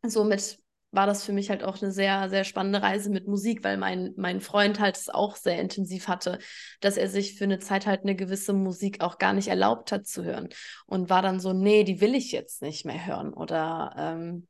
[0.06, 0.60] somit
[0.92, 4.14] war das für mich halt auch eine sehr, sehr spannende Reise mit Musik, weil mein,
[4.16, 6.40] mein Freund halt es auch sehr intensiv hatte,
[6.80, 10.08] dass er sich für eine Zeit halt eine gewisse Musik auch gar nicht erlaubt hat
[10.08, 10.50] zu hören.
[10.86, 13.34] Und war dann so, nee, die will ich jetzt nicht mehr hören.
[13.34, 14.48] Oder ähm,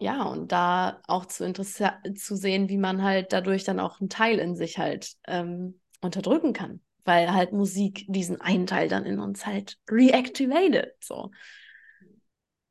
[0.00, 4.38] ja, und da auch zu, zu sehen, wie man halt dadurch dann auch einen Teil
[4.38, 6.80] in sich halt ähm, unterdrücken kann.
[7.04, 10.92] Weil halt Musik diesen einen Teil dann in uns halt reactivated.
[11.00, 11.30] So.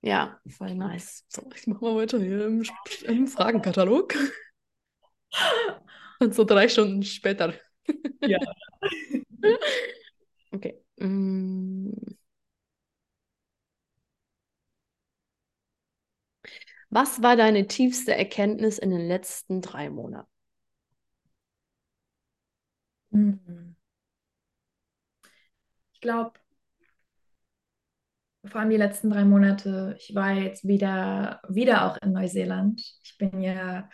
[0.01, 1.25] Ja, voll nice.
[1.27, 2.63] So, ich mach mal weiter hier im,
[3.03, 4.15] im Fragenkatalog.
[6.19, 7.53] Und so drei Stunden später.
[8.21, 8.39] Ja.
[10.51, 10.81] okay.
[10.97, 11.91] Mm.
[16.91, 20.29] Was war deine tiefste Erkenntnis in den letzten drei Monaten?
[23.11, 23.75] Mhm.
[25.93, 26.33] Ich glaube,
[28.45, 32.81] vor allem die letzten drei Monate, ich war jetzt wieder, wieder auch in Neuseeland.
[33.03, 33.89] Ich bin ja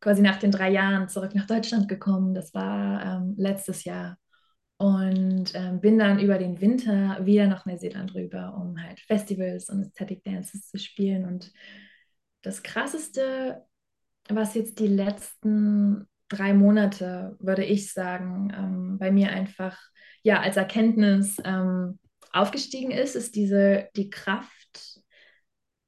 [0.00, 2.34] quasi nach den drei Jahren zurück nach Deutschland gekommen.
[2.34, 4.16] Das war ähm, letztes Jahr.
[4.78, 9.80] Und ähm, bin dann über den Winter wieder nach Neuseeland rüber, um halt Festivals und
[9.82, 11.26] Aesthetic Dances zu spielen.
[11.26, 11.52] Und
[12.42, 13.64] das Krasseste,
[14.28, 19.78] was jetzt die letzten drei Monate, würde ich sagen, ähm, bei mir einfach
[20.22, 21.98] ja als Erkenntnis ähm,
[22.32, 25.00] aufgestiegen ist, ist diese die Kraft,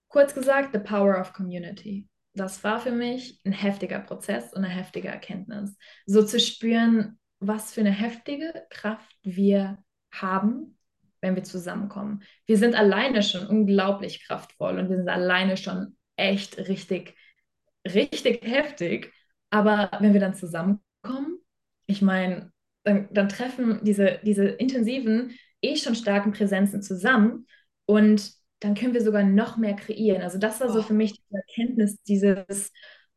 [0.08, 2.08] kurz gesagt, the power of community.
[2.34, 5.76] Das war für mich ein heftiger Prozess und eine heftige Erkenntnis.
[6.06, 9.78] So zu spüren, was für eine heftige Kraft wir
[10.12, 10.78] haben,
[11.20, 12.22] wenn wir zusammenkommen.
[12.46, 17.16] Wir sind alleine schon unglaublich kraftvoll und wir sind alleine schon echt richtig,
[17.86, 19.12] richtig heftig.
[19.50, 21.38] Aber wenn wir dann zusammenkommen,
[21.86, 22.52] ich meine,
[22.84, 27.46] dann, dann treffen diese, diese intensiven, eh schon starken Präsenzen zusammen
[27.86, 30.22] und dann können wir sogar noch mehr kreieren.
[30.22, 32.72] Also das war so für mich die Erkenntnis, dieses,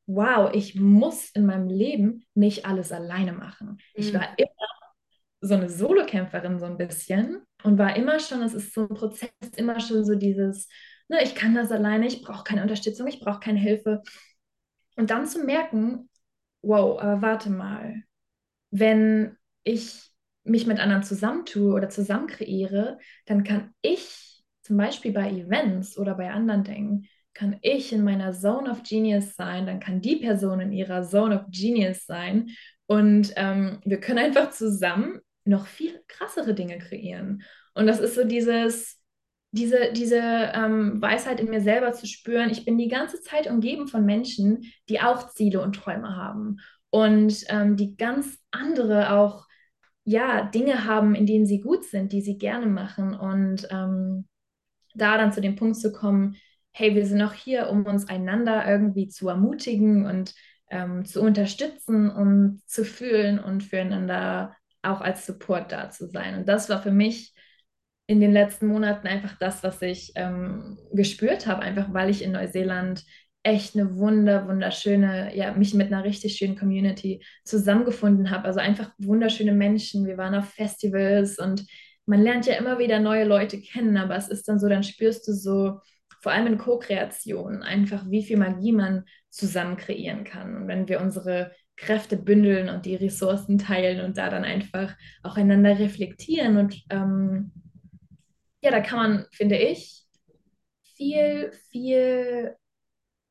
[0.06, 3.72] wow, ich muss in meinem Leben nicht alles alleine machen.
[3.72, 3.78] Mhm.
[3.94, 4.50] Ich war immer
[5.42, 9.32] so eine Solokämpferin so ein bisschen, und war immer schon, es ist so ein Prozess,
[9.56, 10.68] immer schon so dieses,
[11.08, 14.02] ne, ich kann das alleine, ich brauche keine Unterstützung, ich brauche keine Hilfe.
[14.96, 16.10] Und dann zu merken,
[16.62, 18.04] wow, aber warte mal,
[18.72, 20.10] wenn ich
[20.44, 26.16] mich mit anderen zusammentue oder zusammen kreiere, dann kann ich zum Beispiel bei Events oder
[26.16, 30.60] bei anderen Dingen, kann ich in meiner Zone of Genius sein, dann kann die Person
[30.60, 32.52] in ihrer Zone of Genius sein
[32.86, 37.44] und ähm, wir können einfach zusammen noch viel krassere Dinge kreieren.
[37.74, 39.02] Und das ist so dieses,
[39.54, 42.50] diese, diese ähm, Weisheit in mir selber zu spüren.
[42.50, 46.58] Ich bin die ganze Zeit umgeben von Menschen, die auch Ziele und Träume haben
[46.90, 49.46] und ähm, die ganz andere auch
[50.06, 54.28] ja Dinge haben, in denen sie gut sind, die sie gerne machen und ähm,
[54.96, 56.36] da dann zu dem Punkt zu kommen,
[56.72, 60.34] hey, wir sind auch hier, um uns einander irgendwie zu ermutigen und
[60.72, 66.40] ähm, zu unterstützen und zu fühlen und füreinander auch als Support da zu sein.
[66.40, 67.36] Und das war für mich
[68.08, 72.34] in den letzten Monaten einfach das, was ich ähm, gespürt habe, einfach weil ich in
[72.34, 73.04] Neuseeland
[73.44, 78.46] echt eine wunder, wunderschöne, ja, mich mit einer richtig schönen Community zusammengefunden habe.
[78.46, 80.06] Also einfach wunderschöne Menschen.
[80.06, 81.66] Wir waren auf Festivals und
[82.06, 85.28] man lernt ja immer wieder neue Leute kennen, aber es ist dann so, dann spürst
[85.28, 85.80] du so,
[86.22, 90.56] vor allem in Co-Kreation, einfach wie viel Magie man zusammen kreieren kann.
[90.56, 95.36] Und wenn wir unsere Kräfte bündeln und die Ressourcen teilen und da dann einfach auch
[95.36, 97.52] einander reflektieren und ähm,
[98.64, 100.04] ja, da kann man, finde ich,
[100.96, 102.56] viel, viel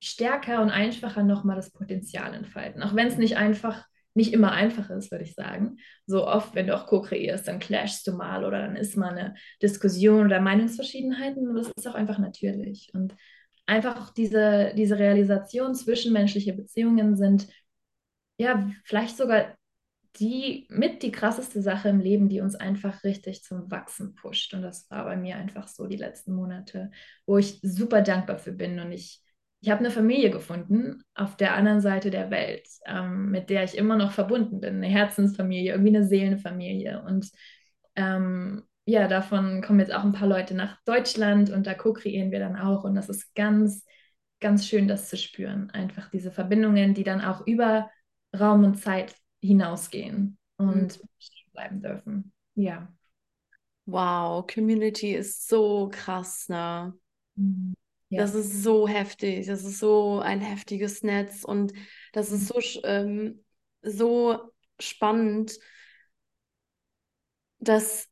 [0.01, 2.83] stärker und einfacher nochmal das Potenzial entfalten.
[2.83, 5.79] Auch wenn es nicht einfach, nicht immer einfach ist, würde ich sagen.
[6.07, 9.35] So oft, wenn du auch co-kreierst, dann clashst du mal oder dann ist mal eine
[9.63, 12.91] Diskussion oder Meinungsverschiedenheiten und das ist auch einfach natürlich.
[12.93, 13.15] Und
[13.65, 17.47] einfach diese, diese Realisation zwischenmenschliche Beziehungen sind
[18.37, 19.55] ja vielleicht sogar
[20.17, 24.53] die mit die krasseste Sache im Leben, die uns einfach richtig zum Wachsen pusht.
[24.55, 26.91] Und das war bei mir einfach so die letzten Monate,
[27.27, 28.79] wo ich super dankbar für bin.
[28.79, 29.21] Und ich,
[29.61, 33.77] ich habe eine Familie gefunden auf der anderen Seite der Welt, ähm, mit der ich
[33.77, 34.77] immer noch verbunden bin.
[34.77, 37.03] Eine Herzensfamilie, irgendwie eine Seelenfamilie.
[37.03, 37.31] Und
[37.97, 42.41] ähm, ja, davon kommen jetzt auch ein paar Leute nach Deutschland und da co-kreieren wir
[42.41, 42.85] dann auch.
[42.85, 43.87] Und das ist ganz,
[44.41, 45.71] ganz schön, das zu spüren.
[45.71, 47.91] Einfach diese Verbindungen, die dann auch über
[48.39, 51.09] Raum und Zeit hinausgehen und mhm.
[51.53, 52.33] bleiben dürfen.
[52.55, 52.93] Ja.
[53.87, 56.95] Wow, Community ist so krass, ne?
[57.35, 57.75] Mhm.
[58.09, 58.21] Ja.
[58.21, 61.73] Das ist so heftig, das ist so ein heftiges Netz und
[62.13, 63.43] das ist so, ähm,
[63.81, 65.59] so spannend.
[67.59, 68.09] Das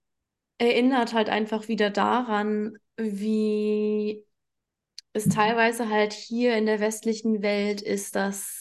[0.57, 4.24] erinnert halt einfach wieder daran, wie
[5.12, 8.59] es teilweise halt hier in der westlichen Welt ist, dass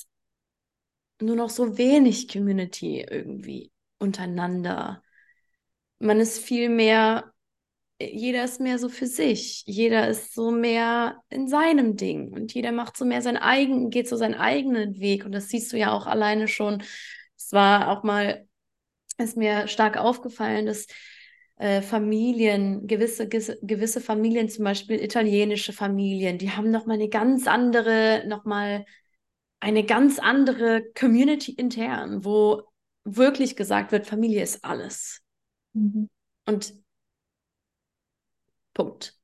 [1.21, 5.03] nur noch so wenig Community irgendwie untereinander.
[5.99, 7.33] Man ist viel mehr,
[7.99, 9.63] jeder ist mehr so für sich.
[9.65, 14.07] Jeder ist so mehr in seinem Ding und jeder macht so mehr seinen eigenen, geht
[14.07, 15.25] so seinen eigenen Weg.
[15.25, 16.83] Und das siehst du ja auch alleine schon.
[17.37, 18.47] Es war auch mal,
[19.17, 20.87] ist mir stark aufgefallen, dass
[21.57, 28.23] äh, Familien, gewisse, gewisse Familien, zum Beispiel italienische Familien, die haben nochmal eine ganz andere,
[28.27, 28.85] nochmal
[29.59, 32.63] eine ganz andere Community intern, wo
[33.03, 35.21] wirklich gesagt wird, Familie ist alles.
[35.73, 36.09] Mhm.
[36.45, 36.73] Und
[38.73, 39.15] Punkt.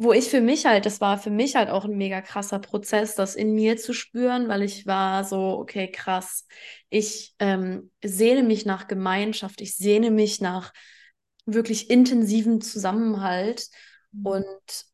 [0.00, 3.16] Wo ich für mich halt, das war für mich halt auch ein mega krasser Prozess,
[3.16, 6.46] das in mir zu spüren, weil ich war so, okay, krass,
[6.88, 10.72] ich ähm, sehne mich nach Gemeinschaft, ich sehne mich nach
[11.46, 13.68] wirklich intensivem Zusammenhalt
[14.12, 14.26] mhm.
[14.26, 14.84] und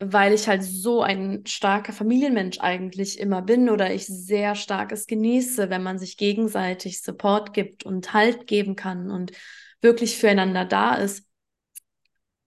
[0.00, 5.06] weil ich halt so ein starker Familienmensch eigentlich immer bin oder ich sehr stark es
[5.06, 9.32] genieße, wenn man sich gegenseitig Support gibt und Halt geben kann und
[9.80, 11.24] wirklich füreinander da ist,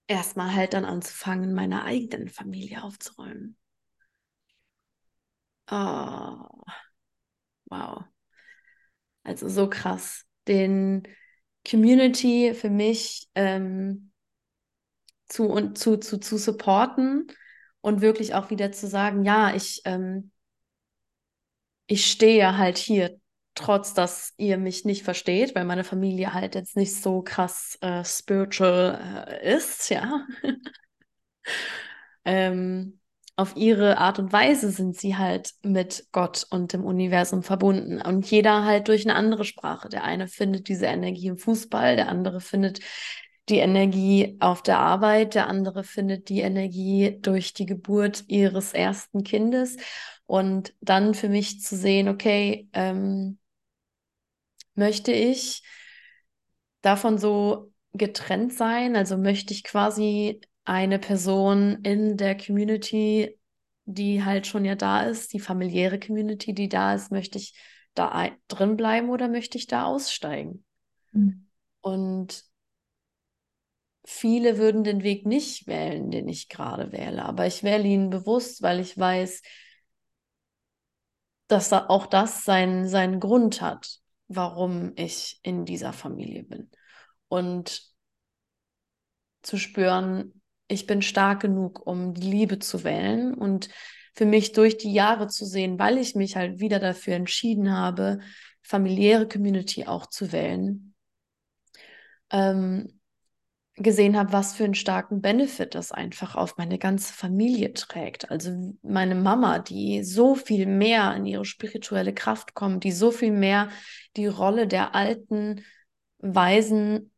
[0.07, 3.57] erstmal halt dann anzufangen, meine eigenen Familie aufzuräumen.
[5.71, 6.61] Oh,
[7.71, 8.03] wow.
[9.23, 10.25] Also so krass.
[10.47, 11.07] Den
[11.69, 14.10] Community für mich ähm,
[15.31, 17.27] zu und zu, zu, zu supporten
[17.81, 20.31] und wirklich auch wieder zu sagen, ja, ich, ähm,
[21.87, 23.17] ich stehe halt hier,
[23.55, 28.03] trotz dass ihr mich nicht versteht, weil meine Familie halt jetzt nicht so krass äh,
[28.03, 30.25] spiritual äh, ist, ja.
[32.25, 32.99] ähm,
[33.37, 38.01] auf ihre Art und Weise sind sie halt mit Gott und dem Universum verbunden.
[38.01, 39.89] Und jeder halt durch eine andere Sprache.
[39.89, 42.81] Der eine findet diese Energie im Fußball, der andere findet
[43.49, 49.23] die Energie auf der Arbeit, der andere findet die Energie durch die Geburt ihres ersten
[49.23, 49.77] Kindes.
[50.25, 53.39] Und dann für mich zu sehen, okay, ähm,
[54.75, 55.63] möchte ich
[56.81, 58.95] davon so getrennt sein?
[58.95, 63.37] Also möchte ich quasi eine Person in der Community,
[63.85, 67.53] die halt schon ja da ist, die familiäre Community, die da ist, möchte ich
[67.93, 70.63] da drin bleiben oder möchte ich da aussteigen?
[71.11, 71.47] Mhm.
[71.81, 72.50] Und
[74.03, 78.61] viele würden den Weg nicht wählen, den ich gerade wähle, aber ich wähle ihn bewusst,
[78.61, 79.41] weil ich weiß,
[81.47, 86.71] dass da auch das seinen, seinen Grund hat, warum ich in dieser Familie bin.
[87.27, 87.83] Und
[89.41, 93.69] zu spüren, ich bin stark genug, um die Liebe zu wählen und
[94.13, 98.19] für mich durch die Jahre zu sehen, weil ich mich halt wieder dafür entschieden habe,
[98.61, 100.93] familiäre Community auch zu wählen,
[102.29, 103.00] ähm,
[103.83, 108.31] gesehen habe, was für einen starken Benefit das einfach auf meine ganze Familie trägt.
[108.31, 113.31] Also meine Mama, die so viel mehr in ihre spirituelle Kraft kommt, die so viel
[113.31, 113.69] mehr
[114.17, 115.63] die Rolle der alten,
[116.19, 117.11] weisen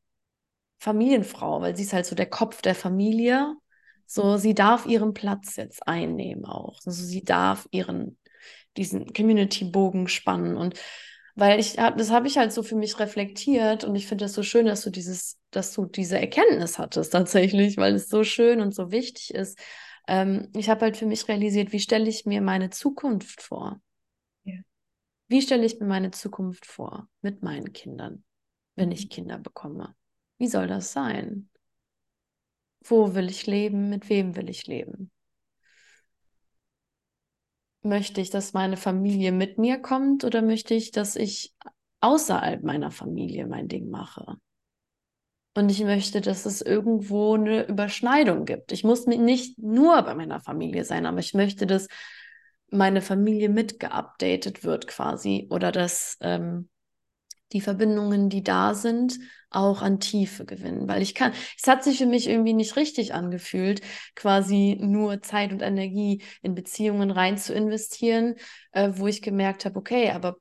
[0.80, 3.55] Familienfrau, weil sie ist halt so der Kopf der Familie.
[4.05, 6.80] So, sie darf ihren Platz jetzt einnehmen auch.
[6.86, 8.18] Also sie darf ihren,
[8.78, 10.80] diesen Community-Bogen spannen und
[11.36, 14.34] weil ich hab, das habe ich halt so für mich reflektiert und ich finde das
[14.34, 18.61] so schön, dass du dieses, dass du diese Erkenntnis hattest tatsächlich, weil es so schön
[18.61, 19.59] und so wichtig ist.
[20.07, 23.81] Ähm, ich habe halt für mich realisiert, wie stelle ich mir meine Zukunft vor?
[24.43, 24.59] Ja.
[25.27, 28.23] Wie stelle ich mir meine Zukunft vor mit meinen Kindern,
[28.75, 29.09] wenn ich mhm.
[29.09, 29.95] Kinder bekomme?
[30.37, 31.49] Wie soll das sein?
[32.83, 33.89] Wo will ich leben?
[33.89, 35.11] Mit wem will ich leben?
[37.83, 41.53] möchte ich, dass meine Familie mit mir kommt oder möchte ich, dass ich
[41.99, 44.37] außerhalb meiner Familie mein Ding mache?
[45.55, 48.71] Und ich möchte, dass es irgendwo eine Überschneidung gibt.
[48.71, 51.87] Ich muss nicht nur bei meiner Familie sein, aber ich möchte, dass
[52.71, 56.69] meine Familie mitgeupdatet wird quasi oder dass ähm,
[57.53, 59.19] die Verbindungen, die da sind,
[59.51, 60.87] auch an Tiefe gewinnen.
[60.87, 63.81] Weil ich kann, es hat sich für mich irgendwie nicht richtig angefühlt,
[64.15, 68.35] quasi nur Zeit und Energie in Beziehungen rein zu investieren,
[68.71, 70.37] äh, wo ich gemerkt habe, okay, aber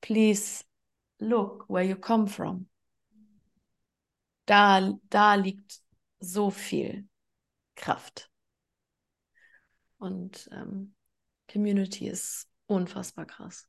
[0.00, 0.64] please
[1.18, 2.66] look where you come from.
[4.46, 5.80] Da, da liegt
[6.20, 7.08] so viel
[7.74, 8.30] Kraft.
[9.98, 10.94] Und ähm,
[11.50, 13.68] Community ist unfassbar krass.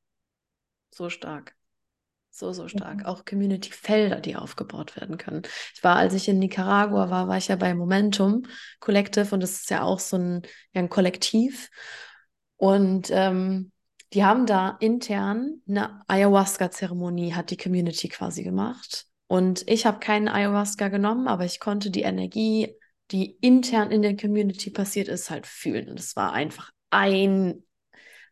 [0.92, 1.56] So stark.
[2.30, 2.98] So, so stark.
[2.98, 3.06] Mhm.
[3.06, 5.44] Auch Community-Felder, die aufgebaut werden können.
[5.74, 8.44] Ich war, als ich in Nicaragua war, war ich ja bei Momentum
[8.82, 10.42] Collective und das ist ja auch so ein,
[10.74, 11.70] ja, ein Kollektiv.
[12.58, 13.72] Und ähm,
[14.12, 19.08] die haben da intern eine Ayahuasca-Zeremonie, hat die Community quasi gemacht.
[19.28, 22.76] Und ich habe keinen Ayahuasca genommen, aber ich konnte die Energie,
[23.12, 25.90] die intern in der Community passiert ist, halt fühlen.
[25.90, 27.64] Und es war einfach ein,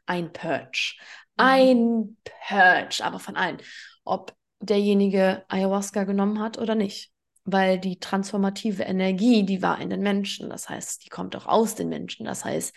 [0.06, 0.96] ein Purge.
[1.38, 1.44] Mhm.
[1.44, 3.58] Ein Purge, aber von allen
[4.06, 7.12] ob derjenige Ayahuasca genommen hat oder nicht.
[7.46, 10.50] Weil die transformative Energie, die war in den Menschen.
[10.50, 12.26] Das heißt, die kommt auch aus den Menschen.
[12.26, 12.74] Das heißt,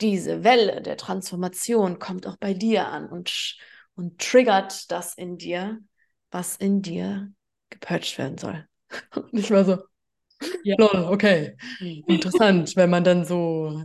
[0.00, 3.56] diese Welle der Transformation kommt auch bei dir an und,
[3.96, 5.78] und triggert das in dir,
[6.30, 7.32] was in dir
[7.70, 8.66] gepurcht werden soll.
[9.14, 9.78] Und ich war so,
[10.62, 10.76] ja.
[10.78, 11.56] Lol, okay.
[12.06, 13.84] Interessant, wenn man dann so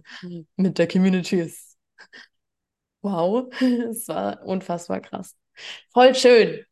[0.56, 1.78] mit der Community ist.
[3.02, 3.50] Wow,
[3.90, 5.36] es war unfassbar krass.
[5.92, 6.66] Voll schön.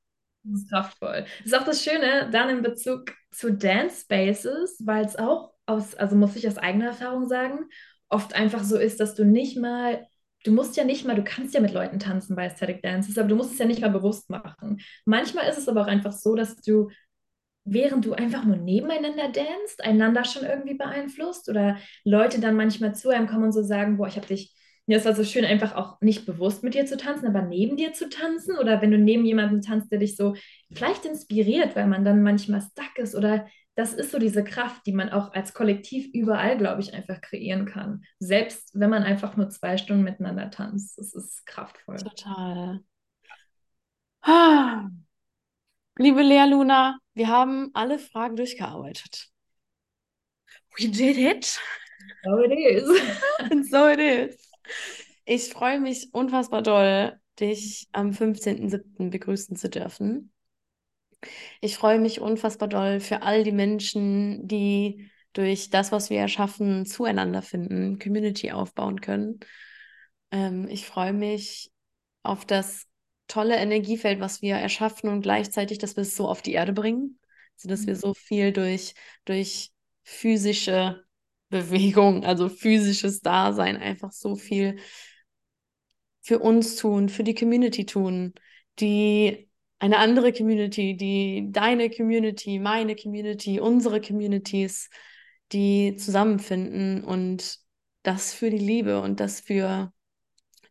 [0.44, 1.26] Das ist kraftvoll.
[1.40, 5.94] Das ist auch das Schöne dann in Bezug zu Dance Spaces, weil es auch aus,
[5.96, 7.60] also muss ich aus eigener Erfahrung sagen,
[8.10, 10.08] oft einfach so ist, dass du nicht mal,
[10.44, 13.30] du musst ja nicht mal, du kannst ja mit Leuten tanzen bei Aesthetic Dances, aber
[13.30, 14.82] du musst es ja nicht mal bewusst machen.
[15.06, 16.90] Manchmal ist es aber auch einfach so, dass du,
[17.64, 23.10] während du einfach nur nebeneinander danst, einander schon irgendwie beeinflusst oder Leute dann manchmal zu
[23.10, 24.56] einem kommen und so sagen, boah, ich habe dich
[24.88, 27.78] ja, es war so schön, einfach auch nicht bewusst mit dir zu tanzen, aber neben
[27.78, 28.58] dir zu tanzen.
[28.58, 30.36] Oder wenn du neben jemandem tanzt, der dich so
[30.74, 33.16] vielleicht inspiriert, weil man dann manchmal stuck ist.
[33.16, 37.22] Oder das ist so diese Kraft, die man auch als Kollektiv überall, glaube ich, einfach
[37.22, 38.04] kreieren kann.
[38.20, 40.98] Selbst wenn man einfach nur zwei Stunden miteinander tanzt.
[40.98, 41.98] Das ist kraftvoll.
[41.98, 42.82] Total.
[44.22, 44.90] Ah.
[45.98, 49.30] Liebe Lea Luna, wir haben alle Fragen durchgearbeitet.
[50.78, 51.60] We did it.
[52.24, 53.02] So it is.
[53.40, 54.52] And so it is.
[55.26, 59.10] Ich freue mich unfassbar doll, dich am 15.07.
[59.10, 60.32] begrüßen zu dürfen.
[61.62, 66.86] Ich freue mich unfassbar doll für all die Menschen, die durch das, was wir erschaffen,
[66.86, 69.40] zueinander finden, Community aufbauen können.
[70.32, 71.72] Ähm, ich freue mich
[72.24, 72.88] auf das
[73.28, 77.20] tolle Energiefeld, was wir erschaffen und gleichzeitig, dass wir es so auf die Erde bringen,
[77.56, 78.00] sodass wir mhm.
[78.00, 78.94] so viel durch,
[79.26, 79.72] durch
[80.04, 81.04] physische
[81.50, 84.78] Bewegung, also physisches Dasein, einfach so viel
[86.22, 88.34] für uns tun, für die Community tun,
[88.80, 89.50] die
[89.82, 94.92] eine andere Community, die deine Community, meine Community, unsere Communities,
[95.52, 97.58] die zusammenfinden und
[98.04, 99.92] das für die Liebe und das für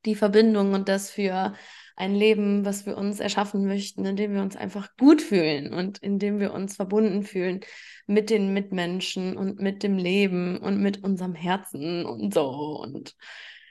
[0.05, 1.55] die Verbindung und das für
[1.97, 5.99] ein Leben, was wir uns erschaffen möchten, in dem wir uns einfach gut fühlen und
[5.99, 7.61] in dem wir uns verbunden fühlen
[8.07, 12.49] mit den Mitmenschen und mit dem Leben und mit unserem Herzen und so.
[12.81, 13.17] Und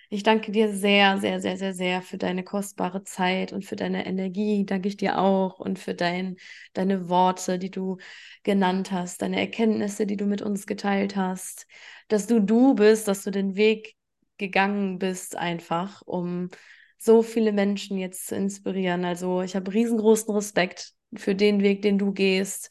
[0.10, 4.06] ich danke dir sehr, sehr, sehr, sehr, sehr für deine kostbare Zeit und für deine
[4.06, 4.66] Energie.
[4.66, 6.38] Danke ich dir auch und für dein,
[6.74, 7.98] deine Worte, die du
[8.44, 11.68] genannt hast, deine Erkenntnisse, die du mit uns geteilt hast,
[12.08, 13.96] dass du du bist, dass du den Weg
[14.38, 16.50] gegangen bist, einfach, um
[16.98, 19.06] so viele Menschen jetzt zu inspirieren.
[19.06, 22.70] Also ich habe riesengroßen Respekt für den Weg, den du gehst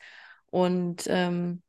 [0.50, 1.62] und ähm,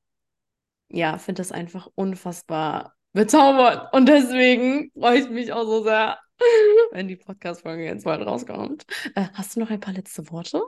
[0.89, 3.93] ja, finde das einfach unfassbar bezaubernd.
[3.93, 6.19] Und deswegen freue ich mich auch so sehr,
[6.91, 8.85] wenn die Podcast-Folge jetzt bald rauskommt.
[9.15, 10.61] Äh, hast du noch ein paar letzte Worte?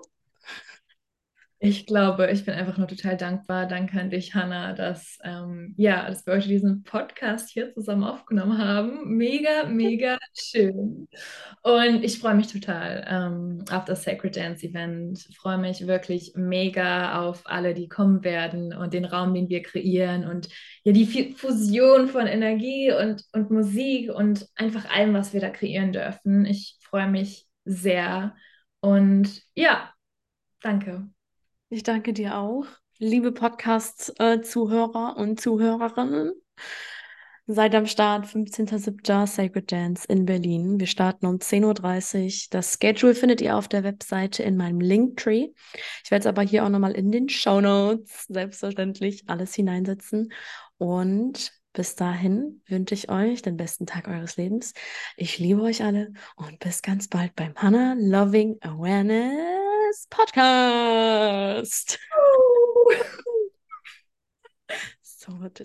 [1.63, 3.67] Ich glaube, ich bin einfach nur total dankbar.
[3.67, 8.57] Danke an dich, Hannah, dass, ähm, ja, dass wir heute diesen Podcast hier zusammen aufgenommen
[8.57, 9.15] haben.
[9.15, 11.07] Mega, mega schön.
[11.61, 15.23] Und ich freue mich total ähm, auf das Sacred Dance Event.
[15.29, 19.61] Ich freue mich wirklich mega auf alle, die kommen werden und den Raum, den wir
[19.61, 20.49] kreieren und
[20.83, 25.91] ja, die Fusion von Energie und, und Musik und einfach allem, was wir da kreieren
[25.91, 26.43] dürfen.
[26.43, 28.35] Ich freue mich sehr.
[28.79, 29.93] Und ja,
[30.63, 31.07] danke.
[31.73, 32.65] Ich danke dir auch,
[32.97, 36.33] liebe Podcast-Zuhörer und Zuhörerinnen.
[37.47, 39.25] Seid am Start, 15.07.
[39.25, 40.81] Sacred Dance in Berlin.
[40.81, 42.47] Wir starten um 10.30 Uhr.
[42.49, 45.51] Das Schedule findet ihr auf der Webseite in meinem Linktree.
[46.03, 50.33] Ich werde es aber hier auch nochmal in den Show Notes selbstverständlich alles hineinsetzen.
[50.77, 54.73] Und bis dahin wünsche ich euch den besten Tag eures Lebens.
[55.15, 59.60] Ich liebe euch alle und bis ganz bald beim Hannah Loving Awareness
[60.09, 61.97] podcast.
[65.01, 65.59] so much